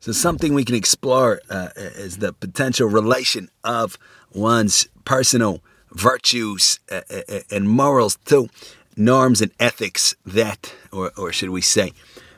So 0.00 0.12
something 0.12 0.54
we 0.54 0.64
can 0.64 0.76
explore 0.76 1.42
uh, 1.50 1.68
is 1.76 2.18
the 2.18 2.32
potential 2.32 2.88
relation 2.88 3.50
of 3.62 3.98
one's 4.32 4.88
personal 5.04 5.62
virtues 5.92 6.80
uh, 6.90 7.02
uh, 7.10 7.40
and 7.50 7.68
morals 7.68 8.16
to 8.24 8.48
norms 8.96 9.42
and 9.42 9.52
ethics 9.60 10.14
that, 10.24 10.74
or, 10.90 11.12
or 11.18 11.32
should 11.32 11.50
we 11.50 11.60
say, 11.60 11.92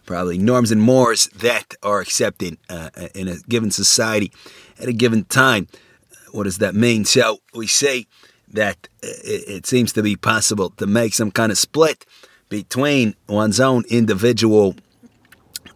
probably 0.06 0.38
norms 0.38 0.72
and 0.72 0.83
mores 0.83 1.27
that 1.29 1.77
are 1.85 2.01
accepted 2.01 2.59
uh, 2.69 2.90
in 3.14 3.29
a 3.29 3.36
given 3.48 3.70
society 3.70 4.32
at 4.80 4.88
a 4.88 4.92
given 4.92 5.24
time. 5.24 5.68
What 6.32 6.44
does 6.44 6.58
that 6.58 6.74
mean? 6.74 7.04
So 7.04 7.38
we 7.54 7.68
say 7.68 8.06
that 8.48 8.88
it 9.02 9.66
seems 9.66 9.92
to 9.92 10.02
be 10.02 10.16
possible 10.16 10.70
to 10.70 10.86
make 10.86 11.14
some 11.14 11.30
kind 11.30 11.52
of 11.52 11.58
split 11.58 12.04
between 12.48 13.14
one's 13.29 13.60
own 13.60 13.84
individual 13.88 14.74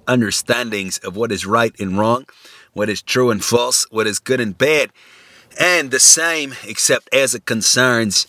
understandings 0.06 0.98
of 0.98 1.16
what 1.16 1.32
is 1.32 1.46
right 1.46 1.78
and 1.78 1.98
wrong, 1.98 2.26
what 2.72 2.88
is 2.88 3.02
true 3.02 3.30
and 3.30 3.44
false, 3.44 3.86
what 3.90 4.06
is 4.06 4.18
good 4.18 4.40
and 4.40 4.56
bad, 4.56 4.90
and 5.58 5.90
the 5.90 6.00
same, 6.00 6.54
except 6.66 7.12
as 7.14 7.34
it 7.34 7.46
concerns 7.46 8.26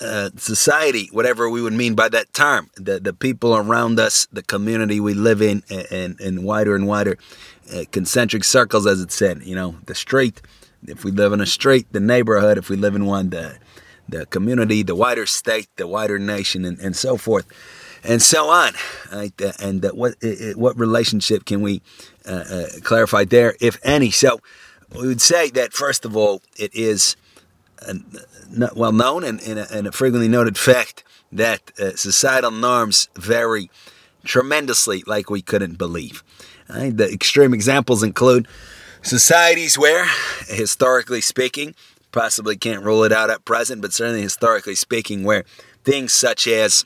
uh, 0.00 0.30
society, 0.36 1.08
whatever 1.12 1.48
we 1.48 1.62
would 1.62 1.72
mean 1.72 1.94
by 1.94 2.08
that 2.08 2.32
term, 2.32 2.70
the 2.76 2.98
the 2.98 3.12
people 3.12 3.56
around 3.56 3.98
us, 4.00 4.26
the 4.32 4.42
community 4.42 5.00
we 5.00 5.14
live 5.14 5.40
in, 5.40 5.62
and 5.90 6.18
and 6.20 6.44
wider 6.44 6.74
and 6.74 6.86
wider 6.86 7.16
uh, 7.72 7.84
concentric 7.92 8.44
circles, 8.44 8.86
as 8.86 9.00
it 9.00 9.12
said. 9.12 9.42
You 9.42 9.54
know, 9.54 9.76
the 9.86 9.94
street. 9.94 10.42
If 10.86 11.04
we 11.04 11.12
live 11.12 11.32
in 11.32 11.40
a 11.40 11.46
street, 11.46 11.86
the 11.92 12.00
neighborhood. 12.00 12.58
If 12.58 12.68
we 12.68 12.76
live 12.76 12.94
in 12.94 13.06
one, 13.06 13.30
the 13.30 13.58
the 14.08 14.26
community, 14.26 14.82
the 14.82 14.94
wider 14.94 15.26
state, 15.26 15.68
the 15.76 15.86
wider 15.86 16.18
nation, 16.18 16.64
and, 16.64 16.78
and 16.80 16.94
so 16.94 17.16
forth 17.16 17.46
and 18.04 18.22
so 18.22 18.48
on. 18.48 18.72
Right? 19.12 19.32
And 19.60 19.84
uh, 19.84 19.90
what 19.90 20.14
what 20.54 20.78
relationship 20.78 21.44
can 21.44 21.60
we 21.62 21.82
uh, 22.26 22.44
uh, 22.50 22.66
clarify 22.82 23.24
there, 23.24 23.56
if 23.60 23.78
any? 23.82 24.10
So 24.10 24.40
we 24.94 25.08
would 25.08 25.20
say 25.20 25.50
that 25.50 25.72
first 25.72 26.04
of 26.04 26.16
all, 26.16 26.42
it 26.56 26.74
is 26.74 27.16
well 28.74 28.92
known 28.92 29.24
and, 29.24 29.42
and, 29.42 29.58
a, 29.58 29.70
and, 29.70 29.86
a, 29.86 29.92
frequently 29.92 30.28
noted 30.28 30.56
fact 30.56 31.04
that 31.30 31.72
societal 31.96 32.50
norms 32.50 33.08
vary 33.14 33.68
tremendously, 34.24 35.02
like 35.06 35.28
we 35.28 35.42
couldn't 35.42 35.76
believe. 35.76 36.22
Right? 36.68 36.96
The 36.96 37.10
extreme 37.12 37.52
examples 37.52 38.02
include 38.02 38.48
societies 39.02 39.76
where, 39.76 40.06
historically 40.48 41.20
speaking, 41.20 41.74
possibly 42.12 42.56
can't 42.56 42.82
rule 42.82 43.04
it 43.04 43.12
out 43.12 43.30
at 43.30 43.44
present, 43.44 43.82
but 43.82 43.92
certainly 43.92 44.22
historically 44.22 44.74
speaking, 44.74 45.24
where 45.24 45.44
things 45.84 46.12
such 46.12 46.46
as 46.46 46.84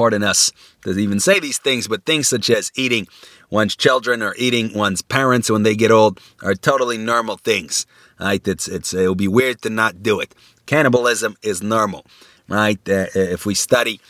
pardon 0.00 0.22
us 0.22 0.50
to 0.82 0.98
even 0.98 1.20
say 1.20 1.38
these 1.40 1.58
things, 1.58 1.86
but 1.86 2.06
things 2.06 2.26
such 2.26 2.48
as 2.48 2.72
eating 2.74 3.06
one's 3.50 3.76
children 3.76 4.22
or 4.22 4.34
eating 4.38 4.72
one's 4.84 5.02
parents 5.02 5.50
when 5.50 5.62
they 5.62 5.76
get 5.76 5.90
old 5.90 6.18
are 6.42 6.54
totally 6.54 6.96
normal 6.96 7.36
things. 7.36 7.86
Right? 8.18 8.46
It's 8.48 8.66
it's 8.76 8.94
it 8.94 9.06
will 9.06 9.22
be 9.26 9.28
weird 9.28 9.60
to 9.62 9.70
not 9.82 10.02
do 10.02 10.14
it. 10.24 10.34
Cannibalism 10.64 11.36
is 11.42 11.62
normal, 11.62 12.02
right? 12.48 12.80
Uh, 12.88 13.08
if 13.36 13.44
we 13.44 13.54
study 13.54 14.00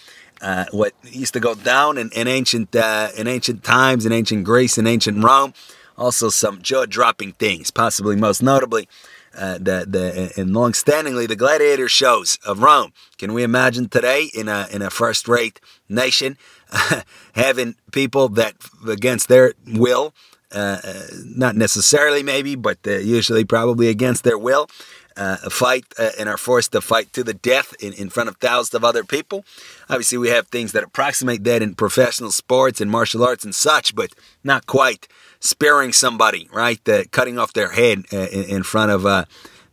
uh, 0.40 0.66
what 0.70 0.92
used 1.22 1.34
to 1.34 1.40
go 1.40 1.54
down 1.56 1.98
in, 1.98 2.08
in 2.20 2.28
ancient 2.28 2.70
uh, 2.76 3.08
in 3.20 3.26
ancient 3.26 3.64
times, 3.64 4.06
in 4.06 4.12
ancient 4.12 4.44
Greece, 4.44 4.78
in 4.78 4.86
ancient 4.86 5.24
Rome, 5.24 5.52
also 5.98 6.28
some 6.28 6.62
jaw-dropping 6.62 7.32
things, 7.44 7.72
possibly 7.72 8.14
most 8.14 8.42
notably 8.42 8.86
uh, 9.36 9.54
the 9.54 9.86
the 9.88 10.32
and 10.36 10.52
long-standingly 10.52 11.28
the 11.28 11.36
gladiator 11.36 11.88
shows 11.88 12.38
of 12.44 12.62
Rome. 12.62 12.92
Can 13.18 13.32
we 13.32 13.42
imagine 13.42 13.88
today 13.88 14.30
in 14.34 14.48
a 14.48 14.66
in 14.72 14.82
a 14.82 14.90
first-rate 14.90 15.60
nation 15.88 16.36
having 17.34 17.76
people 17.92 18.28
that 18.30 18.54
against 18.88 19.28
their 19.28 19.54
will, 19.66 20.14
uh, 20.52 20.78
uh, 20.82 21.02
not 21.24 21.56
necessarily 21.56 22.22
maybe, 22.22 22.54
but 22.54 22.78
uh, 22.86 22.98
usually 22.98 23.44
probably 23.44 23.88
against 23.88 24.24
their 24.24 24.38
will, 24.38 24.68
uh, 25.16 25.36
fight 25.50 25.84
and 26.18 26.28
are 26.28 26.36
forced 26.36 26.72
to 26.72 26.80
fight 26.80 27.12
to 27.12 27.22
the 27.22 27.34
death 27.34 27.74
in, 27.80 27.92
in 27.92 28.08
front 28.08 28.28
of 28.28 28.36
thousands 28.36 28.74
of 28.74 28.84
other 28.84 29.04
people. 29.04 29.44
Obviously, 29.88 30.18
we 30.18 30.28
have 30.28 30.48
things 30.48 30.72
that 30.72 30.82
approximate 30.82 31.44
that 31.44 31.62
in 31.62 31.74
professional 31.74 32.32
sports 32.32 32.80
and 32.80 32.90
martial 32.90 33.24
arts 33.24 33.44
and 33.44 33.54
such, 33.54 33.94
but 33.94 34.12
not 34.42 34.66
quite 34.66 35.06
sparing 35.40 35.92
somebody, 35.92 36.48
right? 36.52 36.86
Uh, 36.88 37.04
cutting 37.10 37.38
off 37.38 37.52
their 37.52 37.72
head 37.72 38.04
uh, 38.12 38.28
in, 38.28 38.44
in, 38.44 38.62
front 38.62 38.90
of 38.90 39.06
uh, 39.06 39.24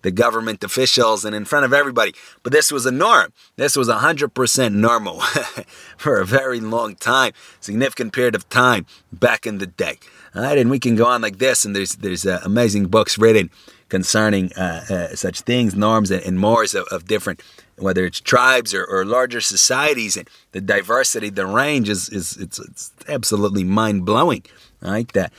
the 0.02 0.12
government 0.12 0.64
officials 0.64 1.26
and 1.26 1.36
in 1.36 1.46
front 1.46 1.66
of 1.66 1.74
everybody. 1.74 2.14
But 2.42 2.54
this 2.54 2.72
was 2.72 2.86
a 2.86 2.92
norm. 2.92 3.34
This 3.58 3.76
was 3.76 3.90
100% 3.90 4.74
normal 4.74 5.20
for 5.98 6.20
a 6.20 6.26
very 6.26 6.60
long 6.60 6.96
time, 6.96 7.34
significant 7.60 8.14
period 8.14 8.34
of 8.34 8.48
time 8.50 8.86
back 9.12 9.46
in 9.46 9.58
the 9.58 9.68
day. 9.68 10.00
All 10.34 10.42
right, 10.44 10.58
and 10.58 10.70
we 10.70 10.80
can 10.80 10.96
go 10.96 11.06
on 11.06 11.22
like 11.22 11.40
this, 11.40 11.66
and 11.66 11.76
there's 11.76 11.96
there's 11.96 12.26
uh, 12.26 12.40
amazing 12.44 12.88
books 12.88 13.18
written 13.18 13.50
concerning 13.90 14.52
uh, 14.54 14.86
uh, 14.90 15.16
such 15.16 15.42
things, 15.42 15.74
norms, 15.74 16.12
and, 16.12 16.22
and 16.24 16.40
mores 16.40 16.76
of, 16.76 16.86
of, 16.92 17.06
different, 17.06 17.42
whether 17.78 18.06
it's 18.06 18.20
tribes 18.20 18.74
or, 18.74 18.84
or, 18.86 19.06
larger 19.06 19.40
societies, 19.40 20.18
and 20.18 20.30
the 20.52 20.60
diversity, 20.60 21.30
the 21.30 21.46
range 21.46 21.90
is 21.90 22.10
is 22.10 22.38
it's, 22.38 22.60
it's 22.60 22.92
absolutely 23.08 23.64
mind 23.64 24.06
blowing. 24.06 24.44
Right, 24.80 25.12
that 25.14 25.34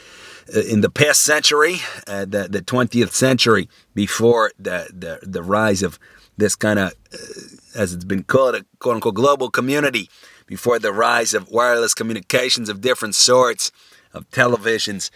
uh, 0.55 0.61
in 0.63 0.81
the 0.81 0.91
past 0.91 1.21
century, 1.21 1.77
uh, 2.09 2.25
the 2.25 2.49
the 2.51 2.61
twentieth 2.61 3.15
century, 3.15 3.69
before 3.95 4.51
the, 4.59 4.91
the 4.93 5.21
the 5.23 5.45
rise 5.45 5.83
of 5.85 5.99
this 6.37 6.57
kind 6.57 6.79
of, 6.79 6.93
uh, 7.13 7.17
as 7.77 7.93
it's 7.93 8.05
been 8.05 8.25
called, 8.25 8.57
a 8.57 8.65
quote 8.81 8.97
unquote 8.97 9.15
global 9.15 9.49
community, 9.49 10.11
before 10.47 10.81
the 10.81 10.93
rise 10.93 11.35
of 11.35 11.51
wireless 11.51 11.95
communications 11.95 12.69
of 12.69 12.81
different 12.81 13.15
sorts, 13.15 13.71
of 14.13 14.29
televisions 14.31 15.11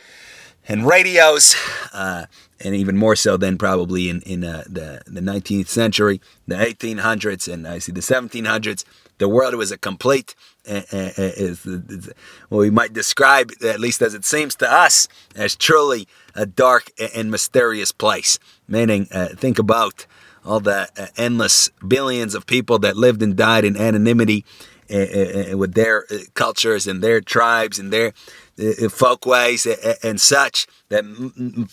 and 0.68 0.86
radios, 0.86 1.56
uh, 1.92 2.26
and 2.60 2.74
even 2.74 2.96
more 2.96 3.16
so 3.16 3.36
than 3.36 3.58
probably 3.58 4.08
in 4.08 4.20
in 4.22 4.44
uh, 4.44 4.64
the 4.68 5.02
the 5.06 5.20
19th 5.20 5.68
century, 5.68 6.20
the 6.46 6.54
1800s, 6.54 7.52
and 7.52 7.66
I 7.66 7.78
see 7.78 7.92
the 7.92 8.00
1700s. 8.00 8.84
The 9.18 9.28
world 9.28 9.54
was 9.54 9.70
a 9.70 9.78
complete, 9.78 10.34
Eh, 10.64 10.82
eh, 10.92 11.12
eh, 11.16 11.32
is, 11.38 11.66
is 11.66 12.10
what 12.48 12.58
we 12.58 12.70
might 12.70 12.92
describe, 12.92 13.50
at 13.64 13.80
least 13.80 14.00
as 14.00 14.14
it 14.14 14.24
seems 14.24 14.54
to 14.54 14.72
us, 14.72 15.08
as 15.34 15.56
truly 15.56 16.06
a 16.36 16.46
dark 16.46 16.92
and 17.16 17.32
mysterious 17.32 17.90
place. 17.90 18.38
Meaning, 18.68 19.08
uh, 19.10 19.30
think 19.34 19.58
about 19.58 20.06
all 20.44 20.60
the 20.60 20.88
uh, 20.96 21.06
endless 21.16 21.68
billions 21.86 22.36
of 22.36 22.46
people 22.46 22.78
that 22.78 22.96
lived 22.96 23.22
and 23.22 23.34
died 23.34 23.64
in 23.64 23.76
anonymity 23.76 24.44
with 24.88 25.72
their 25.72 26.04
cultures 26.34 26.86
and 26.86 27.02
their 27.02 27.22
tribes 27.22 27.78
and 27.78 27.90
their 27.90 28.12
folkways 28.90 29.66
and 30.02 30.20
such 30.20 30.66
that 30.90 31.02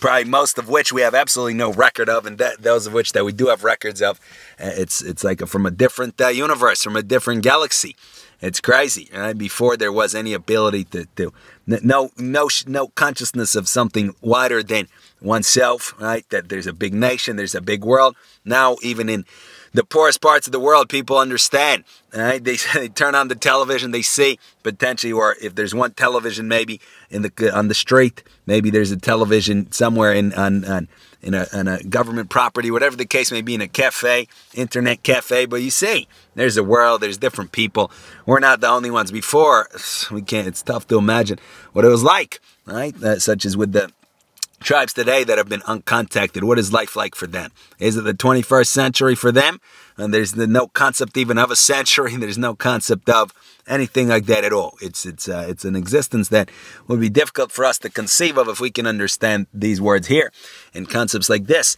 probably 0.00 0.24
most 0.24 0.58
of 0.58 0.70
which 0.70 0.90
we 0.90 1.02
have 1.02 1.14
absolutely 1.14 1.52
no 1.52 1.70
record 1.70 2.08
of, 2.08 2.24
and 2.24 2.38
that, 2.38 2.62
those 2.62 2.86
of 2.86 2.94
which 2.94 3.12
that 3.12 3.24
we 3.24 3.32
do 3.32 3.48
have 3.48 3.62
records 3.62 4.00
of, 4.00 4.18
uh, 4.58 4.70
it's 4.74 5.02
it's 5.02 5.22
like 5.22 5.42
a, 5.42 5.46
from 5.46 5.66
a 5.66 5.70
different 5.70 6.18
uh, 6.18 6.28
universe, 6.28 6.82
from 6.82 6.96
a 6.96 7.02
different 7.02 7.42
galaxy. 7.42 7.94
It's 8.40 8.60
crazy. 8.60 9.10
Right? 9.14 9.36
Before 9.36 9.76
there 9.76 9.92
was 9.92 10.14
any 10.14 10.32
ability 10.32 10.84
to, 10.84 11.06
to 11.16 11.32
no 11.66 12.10
no 12.16 12.48
no 12.66 12.88
consciousness 12.88 13.54
of 13.54 13.68
something 13.68 14.14
wider 14.20 14.62
than 14.62 14.88
oneself. 15.20 15.94
Right? 16.00 16.28
That 16.30 16.48
there's 16.48 16.66
a 16.66 16.72
big 16.72 16.94
nation, 16.94 17.36
there's 17.36 17.54
a 17.54 17.60
big 17.60 17.84
world. 17.84 18.16
Now 18.44 18.76
even 18.82 19.08
in 19.08 19.26
the 19.72 19.84
poorest 19.84 20.20
parts 20.20 20.48
of 20.48 20.52
the 20.52 20.60
world, 20.60 20.88
people 20.88 21.18
understand. 21.18 21.84
Right? 22.14 22.42
They, 22.42 22.56
they 22.74 22.88
turn 23.02 23.14
on 23.14 23.28
the 23.28 23.34
television, 23.34 23.90
they 23.90 24.02
see 24.02 24.38
potentially, 24.62 25.12
or 25.12 25.36
if 25.40 25.54
there's 25.54 25.74
one 25.74 25.92
television 25.92 26.48
maybe 26.48 26.80
in 27.10 27.22
the 27.22 27.52
on 27.56 27.68
the 27.68 27.74
street, 27.74 28.22
maybe 28.46 28.70
there's 28.70 28.90
a 28.90 28.96
television 28.96 29.70
somewhere 29.72 30.12
in 30.12 30.32
on, 30.34 30.64
on 30.64 30.88
in 31.22 31.34
a, 31.34 31.46
a 31.52 31.82
government 31.84 32.30
property, 32.30 32.70
whatever 32.70 32.96
the 32.96 33.04
case 33.04 33.30
may 33.30 33.42
be, 33.42 33.54
in 33.54 33.60
a 33.60 33.68
cafe, 33.68 34.26
internet 34.54 35.02
cafe. 35.02 35.46
But 35.46 35.62
you 35.62 35.70
see, 35.70 36.08
there's 36.34 36.56
a 36.56 36.64
world, 36.64 37.02
there's 37.02 37.18
different 37.18 37.52
people. 37.52 37.90
We're 38.24 38.40
not 38.40 38.60
the 38.60 38.68
only 38.68 38.90
ones. 38.90 39.10
Before, 39.10 39.68
we 40.10 40.22
can't. 40.22 40.48
It's 40.48 40.62
tough 40.62 40.86
to 40.88 40.98
imagine 40.98 41.38
what 41.72 41.84
it 41.84 41.88
was 41.88 42.02
like, 42.02 42.40
right? 42.66 42.94
Uh, 43.02 43.18
such 43.18 43.44
as 43.44 43.56
with 43.56 43.72
the 43.72 43.92
tribes 44.62 44.92
today 44.92 45.24
that 45.24 45.38
have 45.38 45.48
been 45.48 45.60
uncontacted. 45.62 46.42
What 46.42 46.58
is 46.58 46.72
life 46.72 46.94
like 46.94 47.14
for 47.14 47.26
them? 47.26 47.50
Is 47.78 47.96
it 47.96 48.02
the 48.02 48.14
21st 48.14 48.66
century 48.66 49.14
for 49.14 49.32
them? 49.32 49.60
And 49.96 50.14
there's 50.14 50.32
the, 50.32 50.46
no 50.46 50.68
concept 50.68 51.16
even 51.16 51.38
of 51.38 51.50
a 51.50 51.56
century. 51.56 52.16
There's 52.20 52.38
no 52.38 52.54
concept 52.54 53.10
of 53.10 53.32
anything 53.66 54.08
like 54.08 54.26
that 54.26 54.44
at 54.44 54.52
all. 54.52 54.76
It's 54.80 55.04
it's 55.04 55.28
uh, 55.28 55.46
it's 55.48 55.64
an 55.64 55.76
existence 55.76 56.28
that 56.28 56.50
would 56.88 57.00
be 57.00 57.10
difficult 57.10 57.52
for 57.52 57.66
us 57.66 57.78
to 57.80 57.90
conceive 57.90 58.38
of 58.38 58.48
if 58.48 58.60
we 58.60 58.70
can 58.70 58.86
understand 58.86 59.46
these 59.52 59.80
words 59.80 60.06
here 60.06 60.32
and 60.72 60.88
concepts 60.88 61.28
like 61.28 61.46
this. 61.46 61.76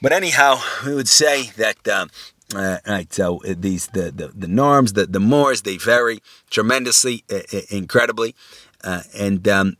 But 0.00 0.12
anyhow, 0.12 0.60
we 0.86 0.94
would 0.94 1.08
say 1.08 1.50
that. 1.56 1.88
Um, 1.88 2.10
uh, 2.54 2.78
right, 2.86 3.12
so 3.12 3.40
uh, 3.48 3.54
these 3.56 3.86
the, 3.88 4.10
the, 4.10 4.28
the 4.28 4.48
norms, 4.48 4.94
the 4.94 5.06
the 5.06 5.20
mores, 5.20 5.62
they 5.62 5.76
vary 5.76 6.20
tremendously, 6.50 7.24
uh, 7.30 7.40
uh 7.52 7.60
incredibly, 7.70 8.34
uh, 8.82 9.02
and 9.16 9.46
um, 9.46 9.76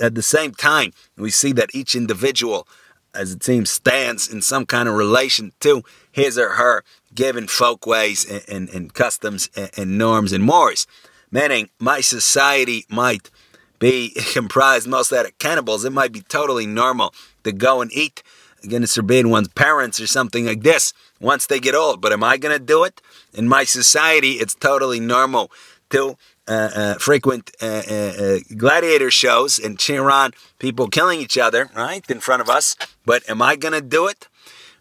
at 0.00 0.14
the 0.14 0.22
same 0.22 0.52
time, 0.52 0.92
we 1.16 1.30
see 1.30 1.52
that 1.52 1.74
each 1.74 1.94
individual, 1.94 2.66
as 3.14 3.32
it 3.32 3.42
seems, 3.42 3.70
stands 3.70 4.28
in 4.28 4.42
some 4.42 4.66
kind 4.66 4.88
of 4.88 4.94
relation 4.94 5.52
to 5.60 5.82
his 6.12 6.36
or 6.36 6.50
her 6.50 6.84
given 7.14 7.46
folkways 7.46 8.30
and, 8.30 8.44
and, 8.48 8.68
and 8.70 8.94
customs 8.94 9.48
and, 9.56 9.70
and 9.78 9.98
norms 9.98 10.32
and 10.32 10.44
mores. 10.44 10.86
Meaning, 11.30 11.70
my 11.78 12.00
society 12.00 12.84
might 12.90 13.30
be 13.78 14.10
comprised 14.32 14.86
mostly 14.86 15.18
out 15.18 15.26
of 15.26 15.38
cannibals, 15.38 15.84
it 15.84 15.92
might 15.92 16.12
be 16.12 16.20
totally 16.20 16.66
normal 16.66 17.14
to 17.44 17.52
go 17.52 17.80
and 17.80 17.92
eat 17.92 18.22
against 18.62 18.96
forbid 18.96 19.26
one's 19.26 19.48
parents 19.48 20.00
or 20.00 20.06
something 20.06 20.46
like 20.46 20.62
this 20.62 20.92
once 21.20 21.46
they 21.46 21.60
get 21.60 21.74
old. 21.74 22.00
But 22.00 22.12
am 22.12 22.22
I 22.24 22.36
going 22.36 22.56
to 22.56 22.64
do 22.64 22.84
it? 22.84 23.00
In 23.32 23.48
my 23.48 23.64
society, 23.64 24.32
it's 24.32 24.54
totally 24.54 25.00
normal 25.00 25.50
to 25.90 26.16
uh, 26.48 26.70
uh, 26.74 26.94
frequent 26.94 27.50
uh, 27.60 27.82
uh, 27.90 27.94
uh, 27.94 28.38
gladiator 28.56 29.10
shows 29.10 29.58
and 29.58 29.78
cheer 29.78 30.08
on 30.10 30.30
people 30.58 30.88
killing 30.88 31.20
each 31.20 31.36
other, 31.36 31.70
right, 31.74 32.08
in 32.08 32.20
front 32.20 32.40
of 32.40 32.48
us. 32.48 32.76
But 33.04 33.28
am 33.28 33.42
I 33.42 33.56
going 33.56 33.74
to 33.74 33.80
do 33.80 34.06
it? 34.06 34.28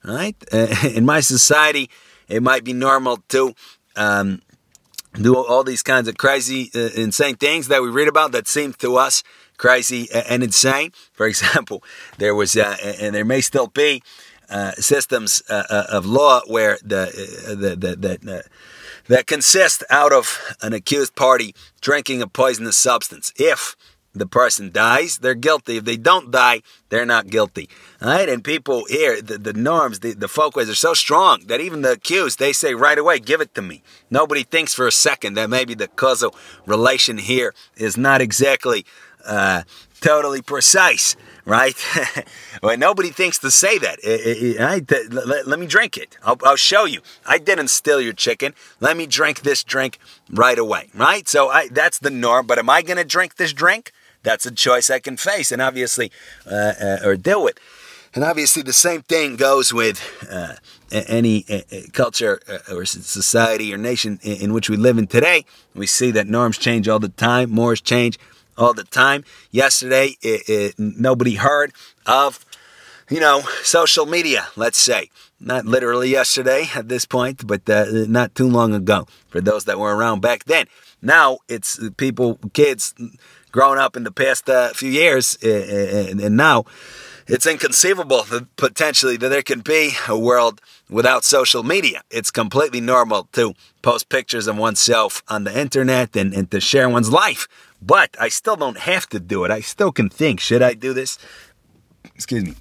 Right? 0.03 0.35
Uh, 0.53 0.67
in 0.93 1.05
my 1.05 1.21
society, 1.21 1.89
it 2.27 2.43
might 2.43 2.63
be 2.63 2.73
normal 2.73 3.17
to 3.29 3.53
um, 3.95 4.41
do 5.13 5.35
all 5.35 5.63
these 5.63 5.83
kinds 5.83 6.07
of 6.07 6.17
crazy, 6.17 6.69
insane 6.73 7.35
things 7.35 7.67
that 7.69 7.81
we 7.81 7.89
read 7.89 8.07
about 8.07 8.31
that 8.33 8.47
seem 8.47 8.73
to 8.73 8.97
us 8.97 9.23
crazy 9.57 10.09
and 10.11 10.43
insane. 10.43 10.91
For 11.13 11.25
example, 11.25 11.83
there 12.17 12.35
was, 12.35 12.55
and 12.55 13.15
there 13.15 13.25
may 13.25 13.41
still 13.41 13.67
be, 13.67 14.03
Uh, 14.47 14.71
systems 14.73 15.41
uh, 15.49 15.63
uh, 15.69 15.85
of 15.89 16.05
law 16.05 16.39
where 16.45 16.77
the 16.83 17.09
the 17.47 17.75
the, 17.75 17.95
the 17.95 18.43
that 19.07 19.25
consist 19.25 19.83
out 19.89 20.13
of 20.13 20.55
an 20.61 20.73
accused 20.73 21.15
party 21.15 21.55
drinking 21.81 22.21
a 22.21 22.27
poisonous 22.27 22.77
substance. 22.77 23.33
If 23.37 23.75
the 24.13 24.25
person 24.25 24.71
dies, 24.71 25.17
they're 25.17 25.35
guilty. 25.35 25.77
If 25.77 25.85
they 25.85 25.97
don't 25.97 26.31
die, 26.31 26.61
they're 26.89 27.05
not 27.05 27.27
guilty. 27.27 27.69
All 28.01 28.09
right? 28.09 28.29
And 28.29 28.43
people 28.43 28.85
here, 28.85 29.21
the, 29.21 29.37
the 29.37 29.53
norms, 29.53 29.99
the, 29.99 30.13
the 30.13 30.27
folkways 30.27 30.69
are 30.69 30.75
so 30.75 30.93
strong 30.93 31.41
that 31.47 31.59
even 31.59 31.81
the 31.81 31.93
accused, 31.93 32.39
they 32.39 32.53
say 32.53 32.73
right 32.73 32.97
away, 32.97 33.19
give 33.19 33.41
it 33.41 33.53
to 33.55 33.61
me. 33.61 33.83
Nobody 34.09 34.43
thinks 34.43 34.73
for 34.73 34.87
a 34.87 34.91
second 34.91 35.33
that 35.33 35.49
maybe 35.49 35.73
the 35.73 35.89
causal 35.89 36.33
relation 36.65 37.17
here 37.17 37.53
is 37.75 37.97
not 37.97 38.21
exactly 38.21 38.85
uh, 39.25 39.63
totally 40.05 40.41
precise 40.41 41.15
right? 41.45 41.75
well, 42.63 42.75
nobody 42.77 43.09
thinks 43.09 43.37
to 43.39 43.51
say 43.51 43.77
that. 43.77 43.99
let, 45.11 45.47
let, 45.47 45.59
me 45.59 45.67
drink 45.67 45.95
it. 45.95 46.17
I'll, 46.23 46.39
I'll, 46.43 46.55
show 46.55 46.85
you. 46.85 47.01
I 47.25 47.37
didn't 47.37 47.67
steal 47.67 48.01
your 48.01 48.13
chicken. 48.13 48.55
Let 48.79 48.97
me 48.97 49.05
drink 49.05 49.41
this 49.41 49.63
drink 49.63 49.99
right 50.31 50.57
away, 50.57 50.89
right? 50.95 51.27
So 51.27 51.49
I, 51.49 51.67
that's 51.67 51.99
the 51.99 52.09
norm. 52.09 52.47
But 52.47 52.57
am 52.57 52.67
I 52.67 52.81
going 52.81 52.97
to 52.97 53.03
drink 53.03 53.35
this 53.35 53.53
drink? 53.53 53.91
That's 54.23 54.47
a 54.47 54.51
choice 54.51 54.89
I 54.89 54.97
can 54.97 55.17
face 55.17 55.51
and 55.51 55.61
obviously, 55.61 56.11
uh, 56.49 56.73
uh, 56.81 56.97
or 57.03 57.15
deal 57.15 57.43
with. 57.43 57.59
And 58.15 58.23
obviously, 58.23 58.63
the 58.63 58.73
same 58.73 59.03
thing 59.03 59.35
goes 59.35 59.71
with 59.71 60.01
uh, 60.31 60.55
any 60.89 61.45
uh, 61.47 61.59
culture 61.91 62.39
or 62.71 62.85
society 62.85 63.71
or 63.71 63.77
nation 63.77 64.19
in 64.23 64.51
which 64.51 64.67
we 64.67 64.77
live 64.77 64.97
in 64.97 65.05
today. 65.05 65.45
We 65.75 65.85
see 65.85 66.09
that 66.11 66.25
norms 66.25 66.57
change 66.57 66.87
all 66.87 66.97
the 66.97 67.09
time, 67.09 67.51
mores 67.51 67.81
change 67.81 68.17
all 68.57 68.73
the 68.73 68.83
time. 68.83 69.23
Yesterday, 69.51 70.17
it, 70.21 70.49
it, 70.49 70.75
nobody 70.77 71.35
heard 71.35 71.73
of, 72.05 72.45
you 73.09 73.19
know, 73.19 73.41
social 73.63 74.05
media, 74.05 74.47
let's 74.55 74.77
say. 74.77 75.09
Not 75.39 75.65
literally 75.65 76.09
yesterday 76.09 76.69
at 76.73 76.87
this 76.87 77.05
point, 77.05 77.45
but 77.45 77.69
uh, 77.69 77.85
not 78.07 78.35
too 78.35 78.47
long 78.47 78.73
ago 78.73 79.05
for 79.29 79.41
those 79.41 79.65
that 79.65 79.77
were 79.77 79.95
around 79.95 80.21
back 80.21 80.45
then. 80.45 80.67
Now 81.01 81.39
it's 81.49 81.79
people, 81.97 82.39
kids 82.53 82.93
growing 83.51 83.79
up 83.79 83.95
in 83.95 84.03
the 84.03 84.11
past 84.11 84.49
uh, 84.49 84.69
few 84.73 84.89
years, 84.89 85.37
uh 85.43 86.07
and 86.21 86.37
now 86.37 86.65
it's 87.27 87.45
inconceivable 87.45 88.23
that 88.23 88.55
potentially 88.55 89.17
that 89.17 89.29
there 89.29 89.41
can 89.41 89.61
be 89.61 89.91
a 90.07 90.17
world 90.17 90.61
without 90.89 91.23
social 91.23 91.63
media. 91.63 92.01
It's 92.11 92.31
completely 92.31 92.81
normal 92.81 93.27
to 93.33 93.53
post 93.81 94.09
pictures 94.09 94.47
of 94.47 94.57
oneself 94.57 95.23
on 95.27 95.43
the 95.43 95.59
internet 95.59 96.15
and, 96.15 96.33
and 96.33 96.49
to 96.51 96.61
share 96.61 96.87
one's 96.87 97.11
life 97.11 97.47
but 97.85 98.15
I 98.19 98.29
still 98.29 98.55
don't 98.55 98.79
have 98.79 99.07
to 99.09 99.19
do 99.19 99.43
it. 99.45 99.51
I 99.51 99.61
still 99.61 99.91
can 99.91 100.09
think, 100.09 100.39
should 100.39 100.61
I 100.61 100.73
do 100.73 100.93
this? 100.93 101.17
Excuse 102.15 102.43
me. 102.43 102.55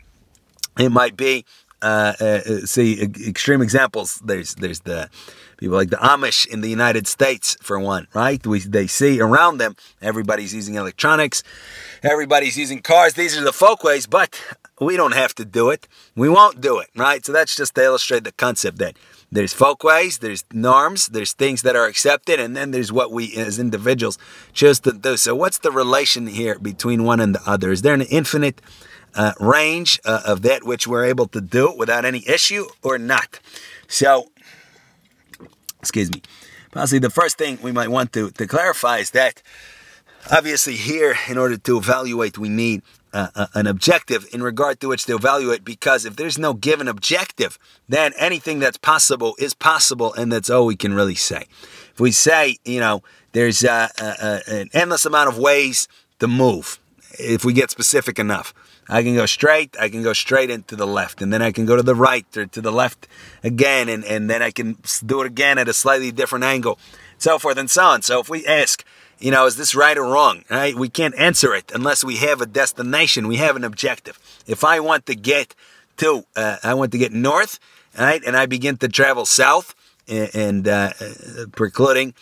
It 0.79 0.91
might 0.91 1.17
be, 1.17 1.45
uh, 1.83 2.15
uh, 2.21 2.41
see, 2.67 3.01
extreme 3.01 3.63
examples. 3.63 4.21
There's 4.25 4.55
there's 4.57 4.81
the 4.81 5.09
people 5.57 5.77
like 5.77 5.91
the 5.91 5.97
Amish 5.97 6.47
in 6.47 6.61
the 6.61 6.69
United 6.69 7.07
States, 7.07 7.57
for 7.63 7.79
one, 7.79 8.09
right? 8.13 8.45
We, 8.47 8.59
they 8.61 8.87
see 8.87 9.21
around 9.21 9.59
them, 9.59 9.77
everybody's 10.03 10.53
using 10.53 10.75
electronics, 10.75 11.43
everybody's 12.03 12.57
using 12.57 12.83
cars. 12.83 13.15
These 13.15 13.37
are 13.39 13.45
the 13.45 13.53
folkways, 13.53 14.07
but 14.07 14.41
we 14.81 14.97
don't 14.97 15.15
have 15.15 15.35
to 15.37 15.45
do 15.45 15.71
it. 15.71 15.87
We 16.15 16.29
won't 16.29 16.61
do 16.61 16.79
it, 16.79 16.89
right? 16.97 17.25
So 17.25 17.33
that's 17.33 17.55
just 17.55 17.75
to 17.77 17.83
illustrate 17.83 18.25
the 18.25 18.33
concept 18.33 18.79
that 18.79 18.97
there's 19.31 19.53
folkways, 19.53 20.19
there's 20.19 20.45
norms, 20.53 21.09
there's 21.09 21.33
things 21.33 21.63
that 21.63 21.75
are 21.75 21.87
accepted, 21.87 22.39
and 22.39 22.57
then 22.57 22.71
there's 22.71 22.93
what 22.93 23.11
we 23.11 23.35
as 23.37 23.59
individuals 23.59 24.17
choose 24.53 24.79
to 24.81 24.93
do. 24.93 25.17
So, 25.17 25.35
what's 25.35 25.59
the 25.59 25.73
relation 25.73 26.29
here 26.29 26.57
between 26.59 27.03
one 27.03 27.19
and 27.19 27.35
the 27.35 27.43
other? 27.45 27.73
Is 27.73 27.83
there 27.83 27.95
an 27.95 28.03
infinite 28.03 28.63
uh, 29.15 29.33
range 29.41 29.99
uh, 30.05 30.23
of 30.25 30.43
that 30.43 30.63
which 30.65 30.87
we're 30.87 31.05
able 31.05 31.27
to 31.29 31.41
do 31.41 31.75
without 31.77 32.05
any 32.05 32.23
issue 32.29 32.67
or 32.83 32.97
not? 32.97 33.41
So, 33.89 34.31
excuse 35.81 36.13
me. 36.13 36.23
Possibly 36.71 37.01
the 37.01 37.11
first 37.11 37.37
thing 37.37 37.59
we 37.63 37.73
might 37.73 37.89
want 37.89 38.13
to, 38.13 38.31
to 38.33 38.47
clarify 38.47 38.99
is 38.99 39.11
that 39.13 39.43
obviously 40.31 40.75
here, 40.75 41.17
in 41.29 41.39
order 41.39 41.57
to 41.57 41.79
evaluate, 41.79 42.39
we 42.39 42.49
need 42.49 42.83
an 43.15 43.67
objective 43.67 44.27
in 44.33 44.43
regard 44.43 44.81
to 44.81 44.89
which 44.89 45.07
to 45.07 45.15
evaluate 45.15 45.65
because 45.65 46.05
if 46.05 46.17
there's 46.17 46.39
no 46.39 46.53
given 46.53 46.89
objective, 46.89 47.59
then 47.89 48.13
anything 48.19 48.59
that's 48.59 48.77
possible 48.77 49.35
is 49.39 49.55
possible, 49.55 50.13
and 50.15 50.33
that's 50.33 50.51
all 50.51 50.67
we 50.67 50.77
can 50.77 50.95
really 50.95 51.15
say. 51.15 51.47
If 51.93 52.01
we 52.01 52.11
say, 52.11 52.57
you 52.65 52.81
know, 52.81 53.03
there's 53.33 53.65
uh, 53.65 53.89
uh, 54.01 54.41
an 54.47 54.71
endless 54.73 55.05
amount 55.05 55.29
of 55.29 55.39
ways 55.39 55.89
to 56.19 56.27
move, 56.27 56.79
if 57.19 57.45
we 57.45 57.53
get 57.53 57.71
specific 57.71 58.19
enough. 58.19 58.53
I 58.89 59.03
can 59.03 59.15
go 59.15 59.25
straight, 59.25 59.75
I 59.81 59.89
can 59.89 60.03
go 60.03 60.13
straight 60.13 60.51
into 60.51 60.77
the 60.77 60.87
left, 60.87 61.23
and 61.23 61.33
then 61.33 61.41
I 61.41 61.53
can 61.53 61.65
go 61.65 61.77
to 61.77 61.83
the 61.83 61.95
right 61.95 62.27
or 62.37 62.47
to 62.47 62.61
the 62.61 62.73
left 62.73 63.09
again, 63.43 63.89
and, 63.89 64.05
and 64.05 64.29
then 64.29 64.43
I 64.43 64.51
can 64.51 64.77
do 65.07 65.23
it 65.23 65.27
again 65.27 65.57
at 65.57 65.69
a 65.69 65.73
slightly 65.73 66.13
different 66.13 66.45
angle, 66.45 66.79
so 67.17 67.39
forth 67.39 67.57
and 67.57 67.71
so 67.71 67.83
on. 67.83 68.03
So 68.03 68.21
if 68.21 68.29
we 68.29 68.47
ask, 68.47 68.85
you 69.19 69.31
know, 69.31 69.47
is 69.47 69.57
this 69.57 69.75
right 69.75 69.97
or 69.97 70.05
wrong? 70.05 70.45
Right? 70.51 70.75
We 70.75 70.89
can't 70.89 71.15
answer 71.19 71.55
it 71.55 71.73
unless 71.75 72.05
we 72.05 72.17
have 72.17 72.41
a 72.41 72.47
destination. 72.47 73.29
We 73.29 73.37
have 73.37 73.57
an 73.57 73.65
objective. 73.65 74.19
If 74.47 74.65
I 74.65 74.81
want 74.81 75.07
to 75.07 75.15
get 75.15 75.55
to, 75.99 76.25
uh, 76.37 76.57
I 76.63 76.75
want 76.75 76.93
to 76.93 76.99
get 76.99 77.13
north, 77.13 77.59
right, 77.99 78.23
and 78.27 78.37
I 78.37 78.47
begin 78.47 78.77
to 78.79 78.89
travel 78.89 79.27
south, 79.27 79.75
and, 80.09 80.31
and 80.35 80.69
uh, 80.69 80.93
precluding 81.53 82.15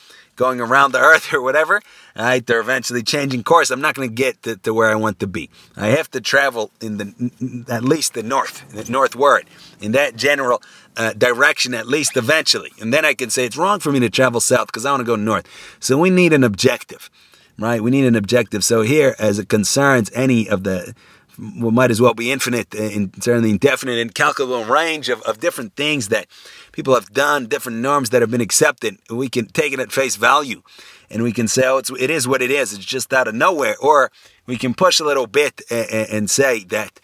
going 0.43 0.61
around 0.61 0.91
the 0.91 0.99
earth 0.99 1.33
or 1.33 1.41
whatever, 1.41 1.81
right? 2.17 2.45
They're 2.45 2.67
eventually 2.69 3.05
changing 3.05 3.45
course. 3.45 3.71
I'm 3.71 3.81
not 3.81 3.95
going 3.95 4.09
to 4.09 4.15
get 4.15 4.35
to 4.65 4.75
where 4.75 4.91
I 4.91 4.97
want 4.97 5.21
to 5.21 5.29
be. 5.29 5.49
I 5.77 5.89
have 5.99 6.11
to 6.11 6.21
travel 6.21 6.73
in 6.81 6.97
the 6.99 7.65
at 7.69 7.85
least 7.85 8.15
the 8.15 8.25
north, 8.25 8.57
the 8.73 8.91
northward, 8.91 9.45
in 9.81 9.93
that 9.93 10.17
general 10.17 10.61
uh, 10.97 11.13
direction 11.13 11.75
at 11.75 11.87
least 11.87 12.17
eventually. 12.17 12.73
And 12.81 12.93
then 12.93 13.05
I 13.05 13.15
can 13.15 13.31
say 13.31 13.45
it's 13.45 13.57
wrong 13.57 13.79
for 13.79 13.93
me 13.93 14.01
to 14.01 14.11
travel 14.11 14.41
south 14.41 14.67
because 14.67 14.85
I 14.85 14.91
want 14.91 15.03
to 15.03 15.13
go 15.15 15.15
north. 15.15 15.47
So 15.79 15.97
we 15.97 16.11
need 16.11 16.33
an 16.33 16.43
objective, 16.43 17.09
right? 17.57 17.81
We 17.81 17.93
need 17.93 18.07
an 18.07 18.17
objective. 18.17 18.65
So 18.65 18.83
here, 18.83 19.15
as 19.21 19.39
it 19.39 19.49
concerns 19.49 20.11
any 20.13 20.49
of 20.49 20.65
the 20.65 20.93
well, 21.39 21.71
might 21.71 21.91
as 21.91 22.01
well 22.01 22.15
be 22.15 22.31
infinite 22.31 22.75
in 22.75 23.13
certainly 23.21 23.51
indefinite, 23.51 23.99
incalculable 23.99 24.65
range 24.65 25.09
of, 25.09 25.23
of 25.23 25.41
different 25.41 25.75
things 25.77 26.09
that 26.09 26.27
people 26.73 26.95
have 26.95 27.13
done, 27.13 27.47
different 27.47 27.79
norms 27.79 28.11
that 28.11 28.21
have 28.21 28.31
been 28.31 28.41
accepted. 28.41 28.99
We 29.11 29.29
can 29.29 29.47
take 29.47 29.73
it 29.73 29.81
at 29.81 29.93
face 29.93 30.17
value 30.17 30.63
and 31.11 31.23
we 31.23 31.33
can 31.33 31.49
say, 31.49 31.63
oh, 31.67 31.79
it's, 31.79 31.91
it 31.91 32.11
is 32.11 32.27
what 32.27 32.43
it 32.43 32.51
is. 32.51 32.73
It's 32.73 32.85
just 32.85 33.13
out 33.13 33.29
of 33.29 33.35
nowhere. 33.35 33.77
Or 33.81 34.11
we 34.47 34.57
can 34.57 34.75
push 34.75 35.01
a 35.01 35.05
little 35.05 35.27
bit 35.27 35.61
and, 35.71 36.09
and 36.11 36.31
say 36.31 36.65
that, 36.65 37.01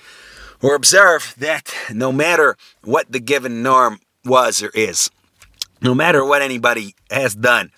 or 0.63 0.75
observe 0.75 1.35
that 1.39 1.73
no 1.93 2.11
matter 2.11 2.57
what 2.83 3.11
the 3.13 3.21
given 3.21 3.63
norm 3.63 4.01
was 4.25 4.63
or 4.63 4.71
is, 4.75 5.11
no 5.81 5.95
matter 5.95 6.25
what 6.25 6.43
anybody 6.43 6.95
has 7.11 7.35
done, 7.35 7.71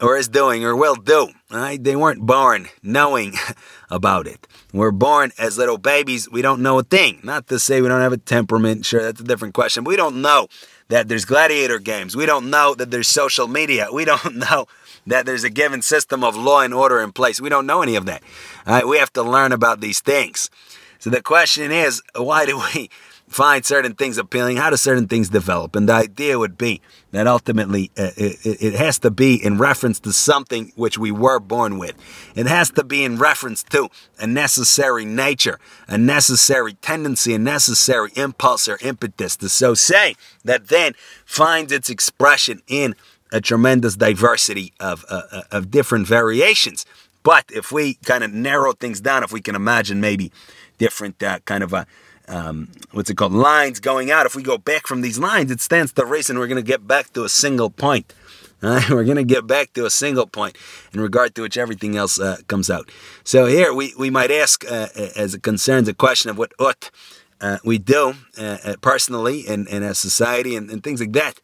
or 0.00 0.16
is 0.16 0.28
doing 0.28 0.64
or 0.64 0.76
will 0.76 0.96
do. 0.96 1.28
Right? 1.50 1.82
They 1.82 1.96
weren't 1.96 2.26
born 2.26 2.68
knowing 2.82 3.34
about 3.90 4.26
it. 4.26 4.46
We're 4.72 4.90
born 4.90 5.32
as 5.38 5.58
little 5.58 5.78
babies. 5.78 6.30
We 6.30 6.42
don't 6.42 6.62
know 6.62 6.78
a 6.78 6.82
thing. 6.82 7.20
Not 7.22 7.46
to 7.48 7.58
say 7.58 7.80
we 7.80 7.88
don't 7.88 8.00
have 8.00 8.12
a 8.12 8.18
temperament. 8.18 8.84
Sure, 8.84 9.02
that's 9.02 9.20
a 9.20 9.24
different 9.24 9.54
question. 9.54 9.84
We 9.84 9.96
don't 9.96 10.20
know 10.20 10.48
that 10.88 11.08
there's 11.08 11.24
gladiator 11.24 11.78
games. 11.78 12.14
We 12.14 12.26
don't 12.26 12.50
know 12.50 12.74
that 12.74 12.90
there's 12.90 13.08
social 13.08 13.48
media. 13.48 13.88
We 13.92 14.04
don't 14.04 14.36
know 14.50 14.66
that 15.06 15.24
there's 15.24 15.44
a 15.44 15.50
given 15.50 15.82
system 15.82 16.24
of 16.24 16.36
law 16.36 16.60
and 16.60 16.74
order 16.74 17.00
in 17.00 17.12
place. 17.12 17.40
We 17.40 17.48
don't 17.48 17.66
know 17.66 17.82
any 17.82 17.96
of 17.96 18.06
that. 18.06 18.22
Right? 18.66 18.86
We 18.86 18.98
have 18.98 19.12
to 19.14 19.22
learn 19.22 19.52
about 19.52 19.80
these 19.80 20.00
things. 20.00 20.50
So 20.98 21.10
the 21.10 21.22
question 21.22 21.70
is, 21.70 22.02
why 22.16 22.46
do 22.46 22.58
we 22.74 22.90
find 23.28 23.64
certain 23.64 23.94
things 23.94 24.18
appealing? 24.18 24.56
How 24.56 24.70
do 24.70 24.76
certain 24.76 25.08
things 25.08 25.28
develop? 25.28 25.76
And 25.76 25.88
the 25.88 25.94
idea 25.94 26.38
would 26.38 26.56
be 26.56 26.80
that 27.10 27.26
ultimately 27.26 27.90
uh, 27.96 28.10
it, 28.16 28.38
it, 28.44 28.74
has 28.74 28.98
to 29.00 29.10
be 29.10 29.42
in 29.42 29.58
reference 29.58 30.00
to 30.00 30.12
something 30.12 30.72
which 30.76 30.98
we 30.98 31.10
were 31.10 31.40
born 31.40 31.78
with. 31.78 31.96
It 32.34 32.46
has 32.46 32.70
to 32.70 32.84
be 32.84 33.04
in 33.04 33.18
reference 33.18 33.62
to 33.64 33.88
a 34.18 34.26
necessary 34.26 35.04
nature, 35.04 35.58
a 35.88 35.98
necessary 35.98 36.74
tendency, 36.74 37.34
a 37.34 37.38
necessary 37.38 38.10
impulse 38.16 38.68
or 38.68 38.78
impetus 38.82 39.36
to 39.36 39.48
so 39.48 39.74
say 39.74 40.14
that 40.44 40.68
then 40.68 40.92
finds 41.24 41.72
its 41.72 41.90
expression 41.90 42.62
in 42.66 42.94
a 43.32 43.40
tremendous 43.40 43.96
diversity 43.96 44.72
of, 44.78 45.04
uh, 45.10 45.22
uh 45.32 45.42
of 45.50 45.70
different 45.70 46.06
variations 46.06 46.86
But 47.26 47.46
if 47.52 47.72
we 47.72 47.94
kind 48.04 48.22
of 48.22 48.32
narrow 48.32 48.72
things 48.72 49.00
down, 49.00 49.24
if 49.24 49.32
we 49.32 49.40
can 49.40 49.56
imagine 49.56 50.00
maybe 50.00 50.30
different 50.78 51.20
uh, 51.20 51.40
kind 51.40 51.64
of 51.64 51.72
a 51.72 51.84
um, 52.28 52.68
what's 52.92 53.10
it 53.10 53.16
called 53.16 53.32
lines 53.32 53.80
going 53.80 54.10
out. 54.10 54.26
If 54.26 54.34
we 54.34 54.42
go 54.42 54.58
back 54.58 54.86
from 54.86 55.00
these 55.00 55.18
lines, 55.18 55.50
it 55.50 55.60
stands 55.60 55.92
to 55.94 56.04
reason 56.04 56.38
we're 56.38 56.46
going 56.46 56.62
to 56.62 56.66
get 56.66 56.86
back 56.86 57.12
to 57.14 57.24
a 57.24 57.28
single 57.28 57.70
point. 57.70 58.14
Right? 58.62 58.88
We're 58.88 59.04
going 59.04 59.18
to 59.18 59.22
get 59.22 59.46
back 59.46 59.74
to 59.74 59.84
a 59.84 59.90
single 59.90 60.26
point 60.26 60.56
in 60.94 60.98
regard 60.98 61.34
to 61.34 61.42
which 61.42 61.58
everything 61.58 61.94
else 61.94 62.18
uh, 62.18 62.38
comes 62.48 62.70
out. 62.70 62.90
So 63.22 63.44
here 63.44 63.74
we, 63.74 63.92
we 63.98 64.08
might 64.08 64.30
ask, 64.30 64.64
uh, 64.64 64.88
as 65.14 65.34
it 65.34 65.42
concerns 65.42 65.88
a 65.88 65.94
question 65.94 66.30
of 66.30 66.38
what 66.38 66.54
ut 66.58 66.90
uh, 67.38 67.58
we 67.64 67.76
do 67.76 68.14
uh, 68.38 68.56
uh, 68.64 68.76
personally 68.80 69.44
and, 69.46 69.68
and 69.68 69.84
as 69.84 69.98
society 69.98 70.56
and, 70.56 70.70
and 70.70 70.82
things 70.82 71.00
like 71.00 71.12
that, 71.12 71.38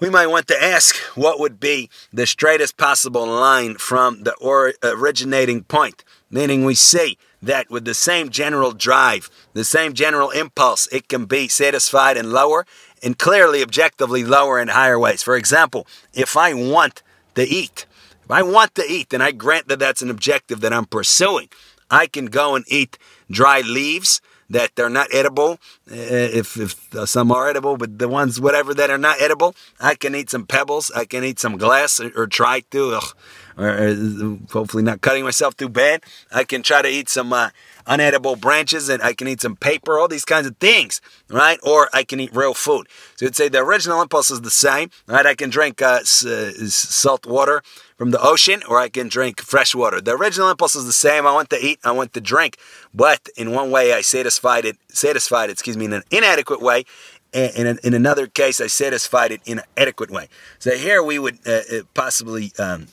we 0.00 0.10
might 0.10 0.28
want 0.28 0.46
to 0.46 0.62
ask 0.62 0.96
what 1.16 1.40
would 1.40 1.58
be 1.58 1.90
the 2.12 2.26
straightest 2.26 2.76
possible 2.76 3.26
line 3.26 3.74
from 3.74 4.22
the 4.22 4.34
or- 4.34 4.74
originating 4.82 5.64
point. 5.64 6.04
Meaning, 6.30 6.64
we 6.64 6.74
see 6.74 7.18
that 7.42 7.70
with 7.70 7.84
the 7.84 7.94
same 7.94 8.30
general 8.30 8.72
drive, 8.72 9.30
the 9.52 9.64
same 9.64 9.92
general 9.92 10.30
impulse, 10.30 10.88
it 10.88 11.08
can 11.08 11.24
be 11.26 11.48
satisfied 11.48 12.16
in 12.16 12.32
lower 12.32 12.66
and 13.02 13.18
clearly 13.18 13.62
objectively 13.62 14.24
lower 14.24 14.58
and 14.58 14.70
higher 14.70 14.98
ways. 14.98 15.22
For 15.22 15.36
example, 15.36 15.86
if 16.12 16.36
I 16.36 16.54
want 16.54 17.02
to 17.34 17.42
eat, 17.46 17.86
if 18.24 18.30
I 18.30 18.42
want 18.42 18.74
to 18.74 18.84
eat, 18.88 19.12
and 19.12 19.22
I 19.22 19.30
grant 19.30 19.68
that 19.68 19.78
that's 19.78 20.02
an 20.02 20.10
objective 20.10 20.60
that 20.60 20.72
I'm 20.72 20.86
pursuing, 20.86 21.48
I 21.90 22.06
can 22.06 22.26
go 22.26 22.54
and 22.54 22.64
eat 22.68 22.98
dry 23.30 23.60
leaves 23.60 24.20
that 24.50 24.74
they're 24.76 24.90
not 24.90 25.12
edible. 25.12 25.58
Eh, 25.90 26.30
if, 26.32 26.56
if 26.56 27.08
some 27.08 27.30
are 27.30 27.48
edible, 27.48 27.76
but 27.76 27.98
the 27.98 28.08
ones, 28.08 28.40
whatever, 28.40 28.74
that 28.74 28.90
are 28.90 28.98
not 28.98 29.20
edible, 29.20 29.54
I 29.80 29.94
can 29.94 30.14
eat 30.14 30.30
some 30.30 30.46
pebbles. 30.46 30.90
I 30.94 31.04
can 31.04 31.24
eat 31.24 31.38
some 31.38 31.56
glass 31.56 32.00
or, 32.00 32.10
or 32.16 32.26
try 32.26 32.60
to, 32.70 32.94
ugh, 32.94 33.14
or, 33.58 34.38
hopefully 34.52 34.82
not 34.82 35.00
cutting 35.00 35.24
myself 35.24 35.56
too 35.56 35.68
bad. 35.68 36.02
I 36.32 36.44
can 36.44 36.62
try 36.62 36.82
to 36.82 36.88
eat 36.88 37.08
some 37.08 37.32
uh, 37.32 37.50
unedible 37.86 38.38
branches 38.38 38.88
and 38.88 39.02
I 39.02 39.14
can 39.14 39.26
eat 39.28 39.40
some 39.40 39.56
paper, 39.56 39.98
all 39.98 40.08
these 40.08 40.24
kinds 40.24 40.46
of 40.46 40.56
things, 40.58 41.00
right? 41.28 41.58
Or 41.62 41.88
I 41.92 42.04
can 42.04 42.20
eat 42.20 42.34
real 42.34 42.54
food. 42.54 42.86
So 43.16 43.24
you'd 43.24 43.36
say 43.36 43.48
the 43.48 43.58
original 43.58 44.02
impulse 44.02 44.30
is 44.30 44.42
the 44.42 44.50
same, 44.50 44.90
right? 45.06 45.26
I 45.26 45.34
can 45.34 45.50
drink 45.50 45.82
uh, 45.82 46.00
s- 46.02 46.24
uh, 46.24 46.52
salt 46.68 47.26
water 47.26 47.62
from 47.96 48.10
the 48.10 48.20
ocean 48.20 48.62
or 48.68 48.78
I 48.78 48.88
can 48.88 49.08
drink 49.08 49.40
fresh 49.40 49.74
water. 49.74 50.00
The 50.00 50.14
original 50.14 50.50
impulse 50.50 50.76
is 50.76 50.86
the 50.86 50.92
same. 50.92 51.26
I 51.26 51.32
want 51.32 51.50
to 51.50 51.64
eat, 51.64 51.80
I 51.82 51.92
want 51.92 52.12
to 52.14 52.20
drink, 52.20 52.58
but 52.94 53.28
in 53.36 53.52
one 53.52 53.70
way 53.70 53.92
I 53.92 54.02
satisfied 54.02 54.64
it, 54.64 54.76
satisfied, 54.88 55.50
it, 55.50 55.52
excuse 55.52 55.76
me, 55.76 55.86
in 55.86 55.92
an 55.94 56.02
inadequate 56.10 56.60
way. 56.60 56.84
In, 57.30 57.78
in 57.84 57.92
another 57.92 58.26
case, 58.26 58.58
I 58.58 58.68
satisfied 58.68 59.32
it 59.32 59.42
in 59.44 59.58
an 59.58 59.64
adequate 59.76 60.10
way. 60.10 60.28
So 60.58 60.70
here 60.70 61.02
we 61.02 61.18
would 61.18 61.38
uh, 61.46 61.60
uh 61.70 61.82
possibly 61.92 62.52
um, 62.58 62.86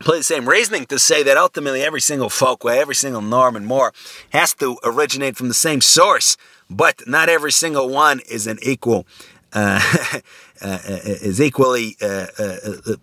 play 0.00 0.18
the 0.18 0.24
same 0.24 0.48
reasoning 0.48 0.86
to 0.86 0.98
say 0.98 1.22
that 1.22 1.36
ultimately 1.36 1.82
every 1.82 2.00
single 2.00 2.28
folkway, 2.28 2.78
every 2.78 2.94
single 2.94 3.20
norm 3.20 3.54
and 3.54 3.66
more 3.66 3.92
has 4.30 4.54
to 4.54 4.78
originate 4.82 5.36
from 5.36 5.48
the 5.48 5.54
same 5.54 5.80
source, 5.80 6.36
but 6.68 7.06
not 7.06 7.28
every 7.28 7.52
single 7.52 7.88
one 7.88 8.20
is 8.28 8.46
an 8.46 8.58
equal, 8.62 9.06
uh, 9.52 9.80
uh, 10.62 10.78
is 10.84 11.40
equally, 11.40 11.96
uh, 12.02 12.26
uh, 12.38 12.56
uh, 12.86 12.96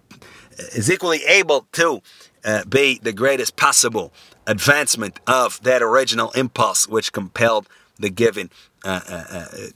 is 0.74 0.90
equally 0.90 1.24
able 1.26 1.68
to 1.72 2.02
uh, 2.44 2.66
be 2.66 3.00
the 3.02 3.14
greatest 3.14 3.56
possible 3.56 4.12
advancement 4.48 5.20
of 5.28 5.62
that 5.64 5.82
original 5.82 6.32
impulse 6.32 6.88
which 6.88 7.14
compelled 7.14 7.68
the 8.00 8.10
given 8.10 8.50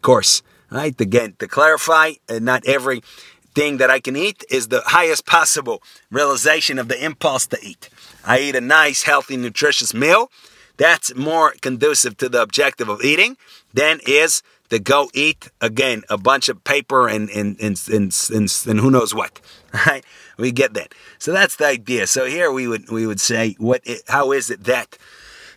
course. 0.02 0.42
Right? 0.70 1.00
Again, 1.02 1.36
to 1.40 1.48
clarify, 1.50 2.14
not 2.30 2.66
every 2.66 3.04
thing 3.54 3.78
that 3.78 3.90
I 3.90 4.00
can 4.00 4.16
eat 4.16 4.44
is 4.50 4.68
the 4.68 4.82
highest 4.86 5.26
possible 5.26 5.82
realization 6.10 6.80
of 6.80 6.88
the 6.88 7.04
impulse 7.04 7.48
to 7.48 7.58
eat. 7.62 7.90
I 8.26 8.40
eat 8.40 8.56
a 8.56 8.62
nice, 8.62 9.04
healthy, 9.04 9.38
nutritious 9.38 9.94
meal. 9.94 10.32
That's 10.78 11.14
more 11.16 11.54
conducive 11.62 12.18
to 12.18 12.30
the 12.30 12.42
objective 12.42 12.90
of 12.90 13.02
eating 13.04 13.38
than 13.74 14.00
is 14.06 14.42
to 14.70 14.80
go 14.80 15.10
eat 15.14 15.50
again 15.60 16.04
a 16.10 16.18
bunch 16.18 16.50
of 16.50 16.64
paper 16.64 17.08
and 17.08 17.30
and 17.30 17.60
and, 17.60 17.80
and, 17.92 18.30
and, 18.34 18.64
and 18.68 18.80
who 18.80 18.92
knows 18.92 19.14
what. 19.14 19.40
Right? 19.88 20.04
We 20.38 20.52
get 20.52 20.74
that. 20.74 20.94
So 21.18 21.32
that's 21.32 21.56
the 21.56 21.66
idea. 21.68 22.06
So 22.06 22.26
here 22.26 22.52
we 22.52 22.68
would 22.68 22.90
we 22.90 23.08
would 23.08 23.22
say 23.22 23.56
what 23.58 23.80
it, 23.86 24.02
how 24.10 24.34
is 24.34 24.50
it 24.50 24.66
that 24.66 24.98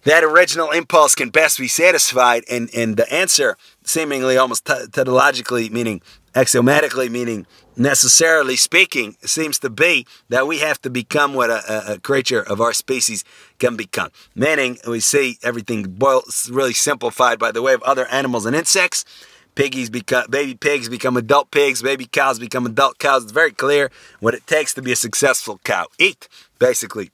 that 0.05 0.23
original 0.23 0.71
impulse 0.71 1.17
can 1.17 1.31
best 1.31 1.59
be 1.59 1.67
satisfied 1.67 2.45
and 2.49 2.71
and 2.75 2.97
the 2.97 3.13
answer 3.13 3.57
seemingly 3.83 4.37
almost 4.37 4.67
tautologically 4.67 5.69
meaning 5.71 6.01
axiomatically 6.35 7.09
meaning 7.09 7.47
necessarily 7.77 8.57
speaking, 8.57 9.17
it 9.23 9.29
seems 9.29 9.59
to 9.61 9.71
be 9.71 10.07
that 10.29 10.47
we 10.47 10.59
have 10.59 10.81
to 10.83 10.91
become 10.91 11.35
what 11.35 11.51
a, 11.51 11.95
a, 11.95 11.99
creature 11.99 12.43
of 12.43 12.61
our 12.61 12.73
species 12.73 13.25
can 13.59 13.77
become. 13.77 14.11
Meaning, 14.35 14.79
we 14.87 15.01
see 15.01 15.39
everything 15.43 15.83
boiled, 15.85 16.25
really 16.51 16.73
simplified 16.73 17.39
by 17.39 17.53
the 17.53 17.63
way 17.63 17.75
of 17.75 17.83
other 17.83 18.07
animals 18.07 18.47
and 18.47 18.55
insects. 18.55 19.05
Piggies 19.55 19.89
become 19.89 20.27
baby 20.29 20.55
pigs 20.55 20.89
become 20.89 21.17
adult 21.17 21.53
pigs, 21.53 21.81
baby 21.81 22.07
cows 22.07 22.41
become 22.41 22.67
adult 22.67 22.99
cows. 22.99 23.23
It's 23.23 23.33
very 23.33 23.53
clear 23.53 23.91
what 24.19 24.35
it 24.35 24.47
takes 24.47 24.75
to 24.75 24.83
be 24.83 24.91
a 24.91 24.97
successful 24.97 25.61
cow. 25.63 25.87
Eat, 25.99 26.29
basically. 26.59 27.11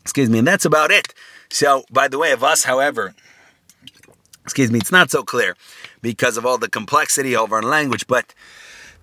Excuse 0.00 0.30
me, 0.30 0.38
and 0.38 0.48
that's 0.48 0.64
about 0.64 0.90
it. 0.90 1.12
So, 1.50 1.84
by 1.90 2.08
the 2.08 2.18
way 2.18 2.32
of 2.32 2.42
us, 2.42 2.64
however, 2.64 3.14
excuse 4.44 4.70
me, 4.70 4.78
it's 4.78 4.90
not 4.90 5.10
so 5.10 5.22
clear 5.22 5.54
because 6.00 6.38
of 6.38 6.46
all 6.46 6.56
the 6.56 6.70
complexity 6.70 7.36
of 7.36 7.52
our 7.52 7.62
language, 7.62 8.06
but 8.06 8.34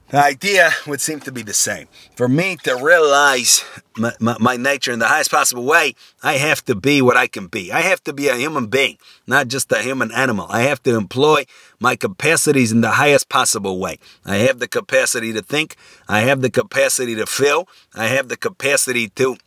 the 0.10 0.18
idea 0.18 0.72
would 0.88 1.02
seem 1.02 1.20
to 1.22 1.32
be 1.32 1.44
the 1.44 1.54
same. 1.54 1.88
For 2.16 2.28
me 2.28 2.58
to 2.64 2.76
realize 2.76 3.64
my, 3.96 4.14
my, 4.20 4.38
my, 4.40 4.58
nature 4.58 4.92
in 4.92 5.00
the 5.00 5.08
highest 5.08 5.30
possible 5.30 5.64
way, 5.64 5.96
I 6.24 6.34
have 6.34 6.66
to 6.66 6.76
be 6.76 7.02
what 7.02 7.16
I 7.16 7.28
can 7.28 7.48
be. 7.48 7.72
I 7.72 7.82
have 7.82 8.04
to 8.06 8.14
be 8.14 8.28
a 8.28 8.36
human 8.36 8.68
being, 8.68 8.98
not 9.28 9.48
just 9.48 9.72
a 9.72 9.82
human 9.82 10.12
animal. 10.12 10.48
I 10.50 10.64
have 10.64 10.82
to 10.84 10.96
employ 10.96 11.46
my 11.80 11.96
capacities 11.96 12.72
in 12.72 12.82
the 12.82 12.92
highest 12.92 13.30
possible 13.30 13.80
way. 13.80 14.00
I 14.26 14.38
have 14.38 14.60
the 14.60 14.68
capacity 14.68 15.32
to 15.34 15.42
think. 15.42 15.76
I 16.08 16.22
have 16.22 16.42
the 16.42 16.50
capacity 16.50 17.16
to 17.16 17.28
feel. 17.28 17.68
I 17.94 18.08
have 18.08 18.30
the 18.30 18.38
capacity 18.38 19.10
to 19.10 19.38